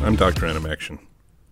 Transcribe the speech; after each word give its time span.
I'm 0.00 0.14
Dr. 0.14 0.46
Animaction. 0.46 1.00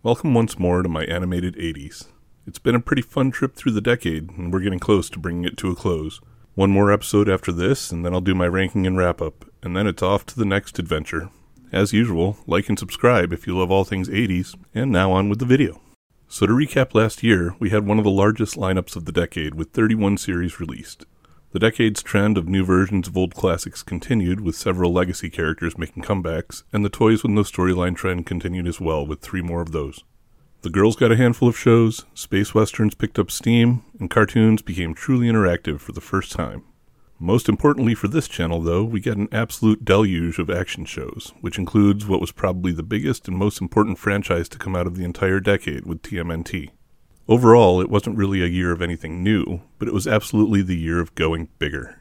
Welcome 0.02 0.32
once 0.32 0.58
more 0.58 0.82
to 0.82 0.88
my 0.88 1.04
animated 1.04 1.56
80s. 1.56 2.06
It's 2.46 2.60
been 2.60 2.76
a 2.76 2.80
pretty 2.80 3.02
fun 3.02 3.32
trip 3.32 3.56
through 3.56 3.72
the 3.72 3.80
decade, 3.80 4.30
and 4.30 4.52
we're 4.52 4.60
getting 4.60 4.78
close 4.78 5.10
to 5.10 5.18
bringing 5.18 5.44
it 5.44 5.56
to 5.58 5.70
a 5.70 5.74
close. 5.74 6.20
One 6.54 6.70
more 6.70 6.92
episode 6.92 7.28
after 7.28 7.50
this, 7.50 7.90
and 7.90 8.04
then 8.04 8.14
I'll 8.14 8.20
do 8.20 8.34
my 8.34 8.46
ranking 8.46 8.86
and 8.86 8.96
wrap 8.96 9.20
up, 9.20 9.44
and 9.62 9.76
then 9.76 9.86
it's 9.86 10.02
off 10.02 10.24
to 10.26 10.38
the 10.38 10.44
next 10.44 10.78
adventure. 10.78 11.28
As 11.72 11.92
usual, 11.92 12.38
like 12.46 12.68
and 12.68 12.78
subscribe 12.78 13.32
if 13.32 13.46
you 13.46 13.58
love 13.58 13.70
all 13.70 13.84
things 13.84 14.08
80s, 14.08 14.54
and 14.72 14.92
now 14.92 15.10
on 15.10 15.28
with 15.28 15.40
the 15.40 15.44
video. 15.44 15.82
So, 16.28 16.46
to 16.46 16.52
recap 16.52 16.94
last 16.94 17.22
year, 17.22 17.56
we 17.58 17.70
had 17.70 17.86
one 17.86 17.98
of 17.98 18.04
the 18.04 18.10
largest 18.10 18.56
lineups 18.56 18.96
of 18.96 19.04
the 19.04 19.12
decade 19.12 19.54
with 19.54 19.72
31 19.72 20.18
series 20.18 20.60
released. 20.60 21.04
The 21.52 21.60
decade's 21.60 22.02
trend 22.02 22.36
of 22.36 22.48
new 22.48 22.64
versions 22.64 23.08
of 23.08 23.16
old 23.16 23.34
classics 23.34 23.82
continued, 23.82 24.40
with 24.40 24.56
several 24.56 24.92
legacy 24.92 25.30
characters 25.30 25.78
making 25.78 26.02
comebacks, 26.02 26.64
and 26.72 26.84
the 26.84 26.90
Toys 26.90 27.22
with 27.22 27.32
No 27.32 27.42
Storyline 27.42 27.96
trend 27.96 28.26
continued 28.26 28.66
as 28.66 28.80
well, 28.80 29.06
with 29.06 29.20
three 29.20 29.42
more 29.42 29.62
of 29.62 29.72
those. 29.72 30.04
The 30.62 30.70
girls 30.70 30.96
got 30.96 31.12
a 31.12 31.16
handful 31.16 31.48
of 31.48 31.56
shows, 31.56 32.04
space 32.12 32.52
westerns 32.52 32.96
picked 32.96 33.18
up 33.18 33.30
steam, 33.30 33.84
and 34.00 34.10
cartoons 34.10 34.62
became 34.62 34.94
truly 34.94 35.28
interactive 35.28 35.80
for 35.80 35.92
the 35.92 36.00
first 36.00 36.32
time. 36.32 36.64
Most 37.18 37.48
importantly 37.48 37.94
for 37.94 38.08
this 38.08 38.28
channel, 38.28 38.60
though, 38.60 38.84
we 38.84 39.00
get 39.00 39.16
an 39.16 39.28
absolute 39.32 39.84
deluge 39.84 40.38
of 40.38 40.50
action 40.50 40.84
shows, 40.84 41.32
which 41.40 41.56
includes 41.56 42.06
what 42.06 42.20
was 42.20 42.32
probably 42.32 42.72
the 42.72 42.82
biggest 42.82 43.28
and 43.28 43.38
most 43.38 43.62
important 43.62 43.98
franchise 43.98 44.48
to 44.50 44.58
come 44.58 44.76
out 44.76 44.86
of 44.86 44.96
the 44.96 45.04
entire 45.04 45.40
decade 45.40 45.86
with 45.86 46.02
TMNT. 46.02 46.70
Overall, 47.28 47.80
it 47.80 47.90
wasn't 47.90 48.16
really 48.16 48.40
a 48.40 48.46
year 48.46 48.70
of 48.70 48.80
anything 48.80 49.24
new, 49.24 49.60
but 49.80 49.88
it 49.88 49.94
was 49.94 50.06
absolutely 50.06 50.62
the 50.62 50.76
year 50.76 51.00
of 51.00 51.14
going 51.16 51.48
bigger. 51.58 51.98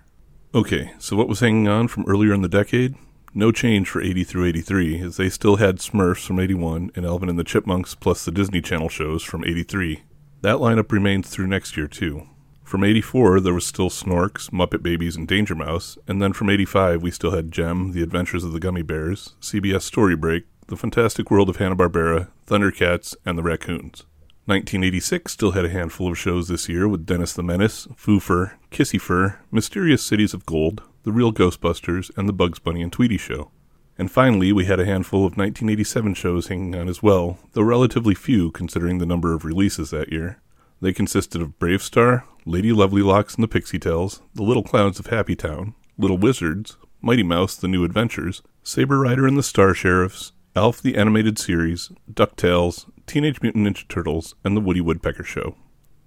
Okay, 0.53 0.91
so 0.99 1.16
what 1.16 1.27
was 1.27 1.39
hanging 1.39 1.67
on 1.67 1.88
from 1.88 2.05
earlier 2.08 2.31
in 2.31 2.44
the 2.44 2.47
decade? 2.47 2.94
No 3.33 3.52
change 3.52 3.89
for 3.89 4.03
80 4.03 4.23
through 4.23 4.45
83, 4.45 5.02
as 5.02 5.17
they 5.17 5.30
still 5.30 5.55
had 5.55 5.80
Smurfs 5.80 6.27
from 6.27 6.39
81 6.39 6.91
and 6.95 7.08
Alvin 7.08 7.27
and 7.27 7.39
the 7.39 7.44
Chipmunks 7.44 7.95
plus 7.95 8.23
the 8.23 8.31
Disney 8.31 8.61
Channel 8.61 8.88
shows 8.88 9.23
from 9.23 9.44
83. 9.44 10.03
That 10.41 10.58
lineup 10.58 10.91
remains 10.91 11.28
through 11.30 11.47
next 11.47 11.75
year, 11.75 11.88
too. 11.88 12.28
From 12.63 12.83
84, 12.83 13.39
there 13.39 13.53
was 13.53 13.66
still 13.66 13.89
Snorks, 13.89 14.52
Muppet 14.52 14.83
Babies, 14.83 15.16
and 15.16 15.28
Danger 15.28 15.55
Mouse, 15.55 15.97
and 16.07 16.22
then 16.22 16.33
from 16.33 16.52
85, 16.52 17.02
we 17.02 17.09
still 17.09 17.31
had 17.31 17.52
Jem, 17.52 17.94
The 17.94 18.03
Adventures 18.03 18.44
of 18.44 18.53
the 18.53 18.59
Gummy 18.59 18.83
Bears, 18.83 19.33
CBS 19.41 19.81
Story 19.81 20.16
Break, 20.16 20.45
The 20.67 20.78
Fantastic 20.78 21.31
World 21.31 21.50
of 21.50 21.57
Hanna-Barbera, 21.57 22.30
Thundercats, 22.45 23.16
and 23.25 23.39
The 23.39 23.44
Raccoons. 23.44 24.05
1986 24.47 25.31
still 25.31 25.51
had 25.53 25.65
a 25.65 25.69
handful 25.69 26.11
of 26.11 26.19
shows 26.19 26.47
this 26.47 26.69
year 26.69 26.88
with 26.88 27.07
Dennis 27.07 27.33
the 27.33 27.41
Menace, 27.41 27.88
Foofur, 27.95 28.51
Kissy 28.69 29.01
Fur, 29.01 29.39
Mysterious 29.49 30.03
Cities 30.03 30.35
of 30.35 30.45
Gold, 30.45 30.83
The 31.01 31.11
Real 31.11 31.33
Ghostbusters, 31.33 32.15
and 32.15 32.29
The 32.29 32.33
Bugs 32.33 32.59
Bunny 32.59 32.83
and 32.83 32.93
Tweety 32.93 33.17
Show. 33.17 33.49
And 33.97 34.11
finally, 34.11 34.53
we 34.53 34.66
had 34.66 34.79
a 34.79 34.85
handful 34.85 35.21
of 35.21 35.35
1987 35.35 36.13
shows 36.13 36.47
hanging 36.47 36.75
on 36.75 36.88
as 36.88 37.01
well, 37.01 37.39
though 37.53 37.63
relatively 37.63 38.13
few 38.13 38.51
considering 38.51 38.99
the 38.99 39.07
number 39.07 39.33
of 39.33 39.45
releases 39.45 39.89
that 39.89 40.11
year. 40.11 40.39
They 40.79 40.93
consisted 40.93 41.41
of 41.41 41.57
BraveStarr, 41.57 42.21
Lady 42.45 42.71
Lovelylocks 42.71 43.33
and 43.33 43.43
the 43.43 43.47
Pixie 43.47 43.79
Tales, 43.79 44.21
The 44.35 44.43
Little 44.43 44.61
Clowns 44.61 44.99
of 44.99 45.07
Happy 45.07 45.35
Town, 45.35 45.73
Little 45.97 46.19
Wizards, 46.19 46.77
Mighty 47.01 47.23
Mouse 47.23 47.55
The 47.55 47.67
New 47.67 47.83
Adventures, 47.83 48.43
Saber 48.61 48.99
Rider 48.99 49.25
and 49.25 49.39
the 49.39 49.41
Star 49.41 49.73
Sheriffs, 49.73 50.33
Alf 50.58 50.81
the 50.81 50.95
Animated 50.95 51.38
Series, 51.38 51.92
DuckTales, 52.09 52.89
Teenage 53.08 53.42
Mutant 53.42 53.67
Ninja 53.67 53.86
Turtles, 53.89 54.36
and 54.42 54.56
The 54.56 54.62
Woody 54.62 54.80
Woodpecker 54.80 55.25
Show. 55.25 55.58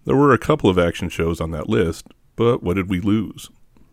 There 0.06 0.16
were 0.16 0.32
a 0.32 0.38
couple 0.38 0.70
of 0.70 0.78
action 0.78 1.10
shows 1.10 1.38
on 1.38 1.50
that 1.50 1.68
list, 1.68 2.06
but 2.34 2.62
what 2.62 2.76
did 2.76 2.88
we 2.88 2.98
lose? 2.98 3.50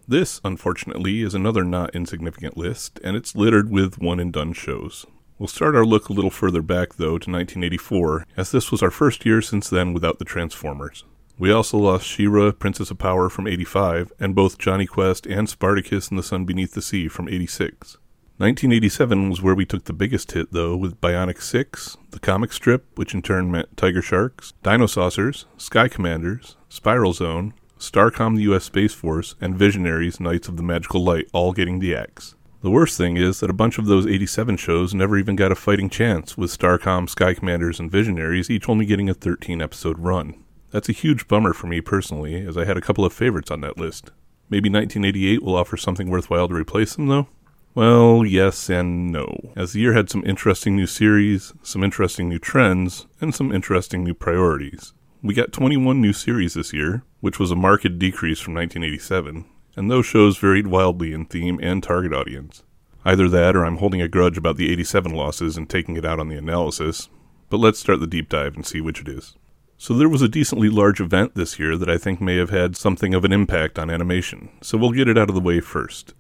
This, 0.08 0.40
unfortunately, 0.46 1.24
is 1.24 1.34
another 1.34 1.66
not 1.66 1.94
insignificant 1.94 2.56
list, 2.56 3.02
and 3.04 3.18
it's 3.18 3.36
littered 3.36 3.70
with 3.70 4.00
one 4.00 4.18
and 4.18 4.32
done 4.32 4.54
shows. 4.54 5.06
We'll 5.38 5.50
start 5.50 5.76
our 5.76 5.86
look 5.86 6.08
a 6.08 6.14
little 6.14 6.30
further 6.30 6.62
back, 6.62 6.94
though, 6.94 7.18
to 7.18 7.30
1984, 7.30 8.26
as 8.38 8.54
this 8.54 8.72
was 8.72 8.82
our 8.82 8.92
first 8.92 9.26
year 9.26 9.42
since 9.42 9.70
then 9.70 9.94
without 9.94 10.20
the 10.20 10.26
Transformers. 10.26 11.04
We 11.38 11.52
also 11.52 11.78
lost 11.78 12.08
She-Ra, 12.08 12.54
Princess 12.54 12.90
of 12.92 12.98
Power 12.98 13.28
from 13.28 13.46
85, 13.46 14.14
and 14.22 14.34
both 14.34 14.58
Jonny 14.58 14.86
Quest 14.86 15.26
and 15.26 15.50
Spartacus 15.50 16.08
and 16.08 16.18
the 16.18 16.24
Sun 16.24 16.46
Beneath 16.46 16.76
the 16.76 16.82
Sea 16.82 17.10
from 17.10 17.28
86. 17.28 17.98
1987 18.38 19.30
was 19.30 19.42
where 19.42 19.56
we 19.56 19.66
took 19.66 19.86
the 19.86 19.94
biggest 19.94 20.34
hit, 20.34 20.52
though, 20.52 20.76
with 20.76 21.00
Bionic 21.00 21.42
6, 21.42 21.96
the 22.12 22.20
comic 22.20 22.52
strip, 22.52 22.86
which 22.96 23.14
in 23.14 23.22
turn 23.22 23.50
meant 23.50 23.78
Tiger 23.78 24.02
Sharks, 24.02 24.52
Dinosaucers, 24.62 25.46
Sky 25.56 25.88
Commanders, 25.88 26.58
Spiral 26.68 27.14
Zone, 27.14 27.54
Starcom 27.80 28.36
the 28.36 28.42
US 28.54 28.66
Space 28.66 28.94
Force, 28.94 29.36
and 29.40 29.56
Visionaries 29.56 30.20
Knights 30.20 30.50
of 30.50 30.58
the 30.58 30.64
Magical 30.64 31.02
Light 31.02 31.30
all 31.32 31.54
getting 31.54 31.80
the 31.80 31.96
X. 31.96 32.36
The 32.62 32.70
worst 32.70 32.98
thing 32.98 33.16
is 33.16 33.40
that 33.40 33.50
a 33.50 33.54
bunch 33.54 33.78
of 33.78 33.86
those 33.86 34.06
87 34.06 34.58
shows 34.58 34.94
never 34.94 35.18
even 35.18 35.38
got 35.38 35.54
a 35.54 35.56
fighting 35.56 35.90
chance, 35.90 36.38
with 36.38 36.52
Starcom, 36.52 37.08
Sky 37.08 37.36
Commanders, 37.36 37.80
and 37.80 37.90
Visionaries 37.90 38.50
each 38.50 38.68
only 38.68 38.86
getting 38.86 39.08
a 39.10 39.14
13 39.14 39.62
episode 39.62 39.98
run. 39.98 40.44
That's 40.72 40.90
a 40.90 40.92
huge 40.92 41.30
bummer 41.30 41.54
for 41.54 41.68
me 41.68 41.80
personally, 41.80 42.46
as 42.46 42.58
I 42.58 42.66
had 42.66 42.76
a 42.76 42.82
couple 42.82 43.06
of 43.06 43.14
favorites 43.14 43.50
on 43.50 43.62
that 43.62 43.78
list. 43.78 44.12
Maybe 44.50 44.68
1988 44.68 45.42
will 45.42 45.56
offer 45.56 45.78
something 45.78 46.10
worthwhile 46.10 46.50
to 46.50 46.54
replace 46.54 46.98
them, 46.98 47.08
though? 47.08 47.30
Well, 47.76 48.24
yes 48.26 48.70
and 48.70 49.12
no. 49.12 49.52
As 49.54 49.74
the 49.74 49.82
year 49.82 49.92
had 49.92 50.10
some 50.10 50.24
interesting 50.26 50.78
new 50.78 50.88
series, 50.88 51.52
some 51.62 51.84
interesting 51.84 52.30
new 52.30 52.40
trends, 52.40 53.06
and 53.20 53.36
some 53.36 53.52
interesting 53.52 54.02
new 54.02 54.14
priorities. 54.14 54.94
We 55.22 55.34
got 55.34 55.52
21 55.52 56.00
new 56.00 56.14
series 56.14 56.54
this 56.54 56.72
year, 56.72 57.04
which 57.20 57.38
was 57.38 57.52
a 57.52 57.56
marked 57.56 58.00
decrease 58.00 58.40
from 58.40 58.54
1987, 58.54 59.44
and 59.76 59.92
those 59.92 60.06
shows 60.06 60.38
varied 60.38 60.68
wildly 60.68 61.12
in 61.12 61.26
theme 61.26 61.60
and 61.62 61.84
target 61.84 62.14
audience. 62.14 62.64
Either 63.04 63.28
that 63.28 63.58
or 63.58 63.66
I'm 63.66 63.80
holding 63.80 64.02
a 64.02 64.08
grudge 64.08 64.38
about 64.38 64.56
the 64.56 64.72
87 64.72 65.12
losses 65.12 65.58
and 65.58 65.70
taking 65.70 65.98
it 65.98 66.06
out 66.06 66.22
on 66.22 66.30
the 66.30 66.38
analysis, 66.38 67.10
but 67.50 67.58
let's 67.58 67.80
start 67.80 68.00
the 68.00 68.08
deep 68.08 68.30
dive 68.30 68.56
and 68.56 68.66
see 68.66 68.80
which 68.80 69.02
it 69.02 69.10
is. 69.10 69.36
So 69.78 69.94
there 69.94 70.08
was 70.08 70.22
a 70.22 70.30
decently 70.30 70.70
large 70.70 71.02
event 71.02 71.36
this 71.36 71.60
year 71.60 71.76
that 71.76 71.90
I 71.90 71.98
think 71.98 72.22
may 72.22 72.38
have 72.38 72.52
had 72.52 72.78
something 72.78 73.14
of 73.14 73.26
an 73.26 73.34
impact 73.34 73.78
on 73.78 73.90
animation, 73.90 74.50
so 74.62 74.78
we'll 74.78 74.92
get 74.92 75.10
it 75.10 75.18
out 75.18 75.28
of 75.28 75.36
the 75.36 75.42
way 75.42 75.60
first. 75.60 76.14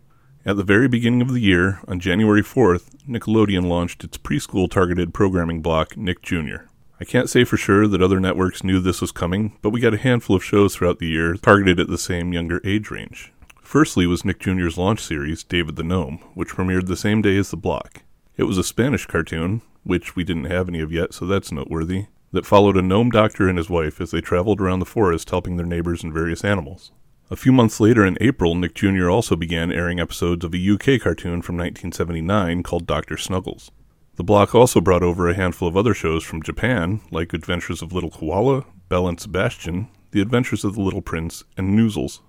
At 0.47 0.57
the 0.57 0.63
very 0.63 0.87
beginning 0.87 1.23
of 1.23 1.33
the 1.33 1.39
year, 1.39 1.79
on 1.87 1.99
January 1.99 2.43
4th, 2.43 2.91
Nickelodeon 3.09 3.67
launched 3.67 4.03
its 4.03 4.19
preschool 4.19 4.69
targeted 4.69 5.11
programming 5.11 5.63
block, 5.63 5.97
Nick 5.97 6.21
Jr. 6.21 6.67
I 6.99 7.03
can't 7.03 7.31
say 7.31 7.43
for 7.43 7.57
sure 7.57 7.87
that 7.87 8.01
other 8.03 8.19
networks 8.19 8.63
knew 8.63 8.79
this 8.79 9.01
was 9.01 9.11
coming, 9.11 9.57
but 9.63 9.71
we 9.71 9.79
got 9.79 9.95
a 9.95 9.97
handful 9.97 10.35
of 10.35 10.43
shows 10.43 10.75
throughout 10.75 10.99
the 10.99 11.07
year 11.07 11.33
targeted 11.33 11.79
at 11.79 11.87
the 11.87 11.97
same 11.97 12.31
younger 12.31 12.61
age 12.63 12.91
range. 12.91 13.33
Firstly 13.59 14.05
was 14.05 14.23
Nick 14.23 14.39
Jr.'s 14.39 14.77
launch 14.77 14.99
series, 14.99 15.43
David 15.43 15.77
the 15.77 15.83
Gnome, 15.83 16.19
which 16.35 16.49
premiered 16.49 16.85
the 16.85 16.95
same 16.95 17.23
day 17.23 17.37
as 17.37 17.49
the 17.49 17.57
block. 17.57 18.03
It 18.37 18.43
was 18.43 18.59
a 18.59 18.63
Spanish 18.63 19.07
cartoon, 19.07 19.63
which 19.83 20.15
we 20.15 20.23
didn't 20.23 20.45
have 20.45 20.69
any 20.69 20.79
of 20.79 20.91
yet, 20.91 21.15
so 21.15 21.25
that's 21.25 21.51
noteworthy, 21.51 22.05
that 22.33 22.45
followed 22.45 22.77
a 22.77 22.83
gnome 22.83 23.09
doctor 23.09 23.49
and 23.49 23.57
his 23.57 23.71
wife 23.71 23.99
as 23.99 24.11
they 24.11 24.21
traveled 24.21 24.61
around 24.61 24.77
the 24.77 24.85
forest 24.85 25.27
helping 25.31 25.57
their 25.57 25.65
neighbors 25.65 26.03
and 26.03 26.13
various 26.13 26.45
animals. 26.45 26.91
A 27.31 27.35
few 27.35 27.51
months 27.51 27.79
later 27.79 28.05
in 28.05 28.19
April, 28.21 28.53
Nick 28.53 28.75
Jr. 28.75 29.09
also 29.09 29.35
began 29.35 29.71
airing 29.71 29.99
episodes 29.99 30.45
of 30.45 30.53
a 30.53 30.73
UK 30.73 31.01
cartoon 31.01 31.41
from 31.41 31.57
1979 31.57 32.61
called 32.61 32.85
Dr. 32.85 33.17
Snuggles. 33.17 33.71
The 34.15 34.23
block 34.23 34.53
also 34.53 34.79
brought 34.79 35.01
over 35.01 35.27
a 35.27 35.33
handful 35.33 35.67
of 35.67 35.75
other 35.75 35.95
shows 35.95 36.23
from 36.23 36.43
Japan, 36.43 37.01
like 37.09 37.33
Adventures 37.33 37.81
of 37.81 37.91
Little 37.91 38.11
Koala, 38.11 38.65
Belle 38.89 39.07
and 39.07 39.19
Sebastian, 39.19 39.87
The 40.11 40.21
Adventures 40.21 40.63
of 40.63 40.75
the 40.75 40.81
Little 40.81 41.01
Prince, 41.01 41.43
and 41.57 41.75
Noozles. 41.77 42.19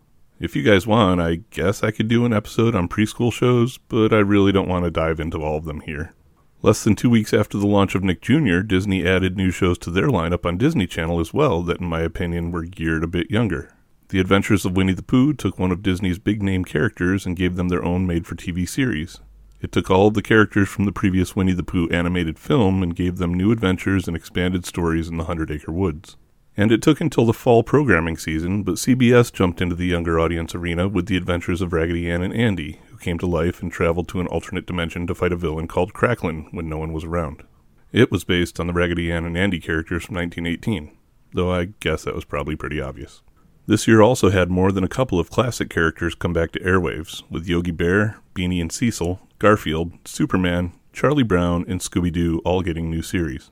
If 0.41 0.57
you 0.57 0.63
guys 0.63 0.87
want, 0.87 1.21
I 1.21 1.41
guess 1.51 1.83
I 1.83 1.91
could 1.91 2.09
do 2.09 2.25
an 2.25 2.33
episode 2.33 2.75
on 2.75 2.89
preschool 2.89 3.31
shows, 3.31 3.77
but 3.77 4.15
I 4.15 4.21
really 4.21 4.51
don't 4.51 4.69
want 4.69 4.87
to 4.87 4.91
dive 4.91 5.21
into 5.21 5.43
all 5.43 5.59
of 5.59 5.67
them 5.67 5.83
here. 5.83 6.15
Less 6.63 6.83
than 6.83 6.97
two 6.97 7.11
weeks 7.11 7.35
after 7.35 7.59
the 7.59 7.67
launch 7.67 7.95
of 7.95 8.03
Nick 8.03 8.23
Jr., 8.23 8.61
Disney 8.61 9.07
added 9.07 9.37
new 9.37 9.51
shows 9.51 9.77
to 9.79 9.91
their 9.91 10.09
lineup 10.09 10.47
on 10.47 10.57
Disney 10.57 10.87
Channel 10.87 11.21
as 11.21 11.35
well 11.35 11.63
that, 11.65 11.81
in 11.81 11.87
my 11.87 12.01
opinion, 12.01 12.51
were 12.51 12.65
geared 12.65 13.05
a 13.05 13.07
bit 13.07 13.31
younger. 13.31 13.76
The 14.09 14.21
Adventures 14.21 14.65
of 14.65 14.77
Winnie 14.77 14.93
the 14.93 15.03
Pooh 15.03 15.33
took 15.33 15.59
one 15.59 15.73
of 15.73 15.83
Disney's 15.83 16.21
big 16.21 16.41
name 16.41 16.65
characters 16.65 17.27
and 17.27 17.35
gave 17.35 17.57
them 17.57 17.69
their 17.69 17.85
own 17.85 18.07
made 18.07 18.25
for 18.25 18.37
TV 18.37 18.69
series. 18.69 19.19
It 19.61 19.73
took 19.73 19.91
all 19.91 20.07
of 20.07 20.15
the 20.15 20.23
characters 20.23 20.69
from 20.69 20.85
the 20.85 20.93
previous 20.93 21.35
Winnie 21.35 21.55
the 21.55 21.65
Pooh 21.65 21.89
animated 21.89 22.39
film 22.39 22.85
and 22.85 22.95
gave 22.95 23.19
them 23.19 23.35
new 23.35 23.51
adventures 23.51 24.07
and 24.07 24.17
expanded 24.17 24.65
stories 24.65 25.09
in 25.09 25.17
the 25.17 25.25
Hundred 25.25 25.51
Acre 25.51 25.73
Woods. 25.73 26.17
And 26.57 26.71
it 26.71 26.83
took 26.83 27.01
until 27.01 27.27
the 27.27 27.33
fall 27.33 27.65
programming 27.65 28.17
season, 28.17 28.63
but 28.63 28.77
CBS 28.77 29.33
jumped 29.33 29.61
into 29.61 29.75
the 29.75 29.87
younger 29.87 30.21
audience 30.21 30.55
arena 30.55 30.87
with 30.87 31.07
the 31.07 31.17
adventures 31.17 31.61
of 31.61 31.73
Raggedy 31.73 32.09
Ann 32.09 32.23
and 32.23 32.33
Andy, 32.33 32.79
who 32.91 32.99
came 32.99 33.19
to 33.19 33.27
life 33.27 33.61
and 33.61 33.73
traveled 33.73 34.07
to 34.11 34.21
an 34.21 34.29
alternate 34.29 34.67
dimension 34.67 35.09
to 35.09 35.17
fight 35.17 35.33
a 35.33 35.37
villain 35.37 35.67
called 35.67 35.95
Cracklin 35.95 36.47
when 36.53 36.69
no 36.69 36.79
one 36.79 36.93
was 36.93 37.03
around. 37.03 37.43
It 37.91 38.13
was 38.13 38.23
based 38.23 38.61
on 38.61 38.69
the 38.69 38.73
Raggedy 38.73 39.11
Ann 39.11 39.25
and 39.25 39.37
Andy 39.37 39.59
characters 39.59 40.05
from 40.05 40.15
1918, 40.15 40.97
though 41.33 41.53
I 41.53 41.71
guess 41.81 42.05
that 42.05 42.15
was 42.15 42.25
probably 42.25 42.55
pretty 42.55 42.81
obvious. 42.81 43.23
This 43.69 43.89
year 43.89 44.01
also 44.01 44.31
had 44.31 44.49
more 44.49 44.71
than 44.71 44.85
a 44.85 44.89
couple 44.89 45.19
of 45.19 45.29
classic 45.29 45.69
characters 45.69 46.15
come 46.15 46.33
back 46.33 46.53
to 46.53 46.61
airwaves, 46.61 47.25
with 47.29 47.49
Yogi 47.49 47.73
Bear, 47.73 48.19
Beany 48.33 48.61
and 48.61 48.71
Cecil, 48.71 49.21
Garfield, 49.41 49.93
Superman, 50.05 50.73
Charlie 50.93 51.25
Brown, 51.25 51.65
and 51.67 51.81
Scooby 51.81 52.13
Doo 52.13 52.41
all 52.45 52.63
getting 52.63 52.89
new 52.89 53.03
series. 53.03 53.51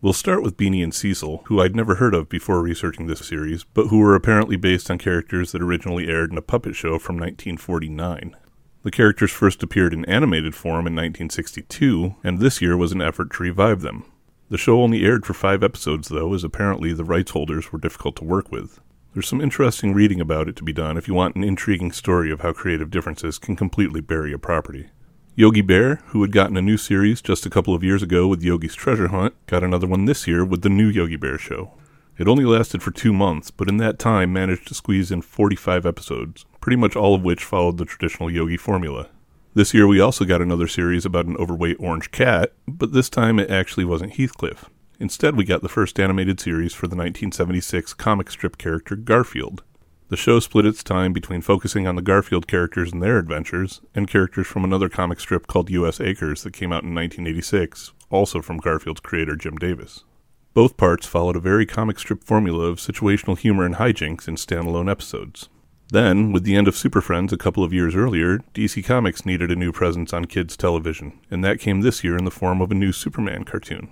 We'll 0.00 0.14
start 0.14 0.42
with 0.42 0.56
Beany 0.56 0.82
and 0.82 0.94
Cecil, 0.94 1.42
who 1.44 1.60
I'd 1.60 1.76
never 1.76 1.96
heard 1.96 2.14
of 2.14 2.30
before 2.30 2.62
researching 2.62 3.06
this 3.06 3.20
series, 3.20 3.64
but 3.64 3.88
who 3.88 3.98
were 3.98 4.14
apparently 4.14 4.56
based 4.56 4.90
on 4.90 4.96
characters 4.96 5.52
that 5.52 5.60
originally 5.60 6.08
aired 6.08 6.32
in 6.32 6.38
a 6.38 6.42
puppet 6.42 6.74
show 6.74 6.98
from 6.98 7.16
1949. 7.16 8.34
The 8.82 8.90
characters 8.90 9.30
first 9.30 9.62
appeared 9.62 9.92
in 9.92 10.06
animated 10.06 10.54
form 10.54 10.86
in 10.86 10.94
1962, 10.96 12.16
and 12.24 12.38
this 12.38 12.62
year 12.62 12.78
was 12.78 12.92
an 12.92 13.02
effort 13.02 13.34
to 13.34 13.42
revive 13.42 13.82
them. 13.82 14.04
The 14.48 14.56
show 14.56 14.80
only 14.80 15.04
aired 15.04 15.26
for 15.26 15.34
five 15.34 15.62
episodes, 15.62 16.08
though, 16.08 16.32
as 16.32 16.44
apparently 16.44 16.94
the 16.94 17.04
rights 17.04 17.32
holders 17.32 17.70
were 17.70 17.78
difficult 17.78 18.16
to 18.16 18.24
work 18.24 18.50
with. 18.50 18.80
There's 19.12 19.26
some 19.26 19.40
interesting 19.40 19.92
reading 19.92 20.20
about 20.20 20.48
it 20.48 20.54
to 20.56 20.62
be 20.62 20.72
done 20.72 20.96
if 20.96 21.08
you 21.08 21.14
want 21.14 21.34
an 21.34 21.42
intriguing 21.42 21.90
story 21.90 22.30
of 22.30 22.42
how 22.42 22.52
creative 22.52 22.92
differences 22.92 23.40
can 23.40 23.56
completely 23.56 24.00
bury 24.00 24.32
a 24.32 24.38
property. 24.38 24.90
Yogi 25.34 25.62
Bear, 25.62 25.96
who 26.06 26.22
had 26.22 26.30
gotten 26.30 26.56
a 26.56 26.62
new 26.62 26.76
series 26.76 27.20
just 27.20 27.44
a 27.44 27.50
couple 27.50 27.74
of 27.74 27.82
years 27.82 28.04
ago 28.04 28.28
with 28.28 28.40
Yogi's 28.40 28.76
Treasure 28.76 29.08
Hunt, 29.08 29.34
got 29.48 29.64
another 29.64 29.88
one 29.88 30.04
this 30.04 30.28
year 30.28 30.44
with 30.44 30.62
the 30.62 30.68
new 30.68 30.86
Yogi 30.86 31.16
Bear 31.16 31.38
show. 31.38 31.72
It 32.18 32.28
only 32.28 32.44
lasted 32.44 32.84
for 32.84 32.92
two 32.92 33.12
months, 33.12 33.50
but 33.50 33.68
in 33.68 33.78
that 33.78 33.98
time 33.98 34.32
managed 34.32 34.68
to 34.68 34.74
squeeze 34.74 35.10
in 35.10 35.22
45 35.22 35.86
episodes, 35.86 36.44
pretty 36.60 36.76
much 36.76 36.94
all 36.94 37.16
of 37.16 37.24
which 37.24 37.42
followed 37.42 37.78
the 37.78 37.84
traditional 37.84 38.30
Yogi 38.30 38.56
formula. 38.56 39.08
This 39.54 39.74
year 39.74 39.88
we 39.88 39.98
also 39.98 40.24
got 40.24 40.40
another 40.40 40.68
series 40.68 41.04
about 41.04 41.26
an 41.26 41.36
overweight 41.36 41.78
orange 41.80 42.12
cat, 42.12 42.52
but 42.68 42.92
this 42.92 43.10
time 43.10 43.40
it 43.40 43.50
actually 43.50 43.84
wasn't 43.84 44.12
Heathcliff. 44.12 44.70
Instead, 45.00 45.34
we 45.34 45.44
got 45.44 45.62
the 45.62 45.68
first 45.68 45.98
animated 45.98 46.38
series 46.38 46.74
for 46.74 46.86
the 46.86 46.94
1976 46.94 47.94
comic 47.94 48.30
strip 48.30 48.58
character 48.58 48.94
Garfield. 48.94 49.62
The 50.08 50.16
show 50.16 50.40
split 50.40 50.66
its 50.66 50.82
time 50.82 51.14
between 51.14 51.40
focusing 51.40 51.86
on 51.86 51.96
the 51.96 52.02
Garfield 52.02 52.46
characters 52.46 52.92
and 52.92 53.02
their 53.02 53.16
adventures, 53.16 53.80
and 53.94 54.06
characters 54.06 54.46
from 54.46 54.62
another 54.62 54.90
comic 54.90 55.18
strip 55.18 55.46
called 55.46 55.70
U.S. 55.70 56.02
Acres 56.02 56.42
that 56.42 56.52
came 56.52 56.70
out 56.70 56.82
in 56.82 56.94
1986, 56.94 57.94
also 58.10 58.42
from 58.42 58.58
Garfield's 58.58 59.00
creator 59.00 59.36
Jim 59.36 59.56
Davis. 59.56 60.04
Both 60.52 60.76
parts 60.76 61.06
followed 61.06 61.36
a 61.36 61.40
very 61.40 61.64
comic 61.64 61.98
strip 61.98 62.22
formula 62.22 62.66
of 62.66 62.78
situational 62.78 63.38
humor 63.38 63.64
and 63.64 63.76
hijinks 63.76 64.28
in 64.28 64.34
standalone 64.34 64.90
episodes. 64.90 65.48
Then, 65.88 66.30
with 66.30 66.44
the 66.44 66.56
end 66.56 66.68
of 66.68 66.76
Super 66.76 67.00
Friends 67.00 67.32
a 67.32 67.38
couple 67.38 67.64
of 67.64 67.72
years 67.72 67.96
earlier, 67.96 68.40
DC 68.52 68.84
Comics 68.84 69.24
needed 69.24 69.50
a 69.50 69.56
new 69.56 69.72
presence 69.72 70.12
on 70.12 70.26
kids' 70.26 70.58
television, 70.58 71.18
and 71.30 71.42
that 71.42 71.58
came 71.58 71.80
this 71.80 72.04
year 72.04 72.18
in 72.18 72.26
the 72.26 72.30
form 72.30 72.60
of 72.60 72.70
a 72.70 72.74
new 72.74 72.92
Superman 72.92 73.44
cartoon. 73.44 73.88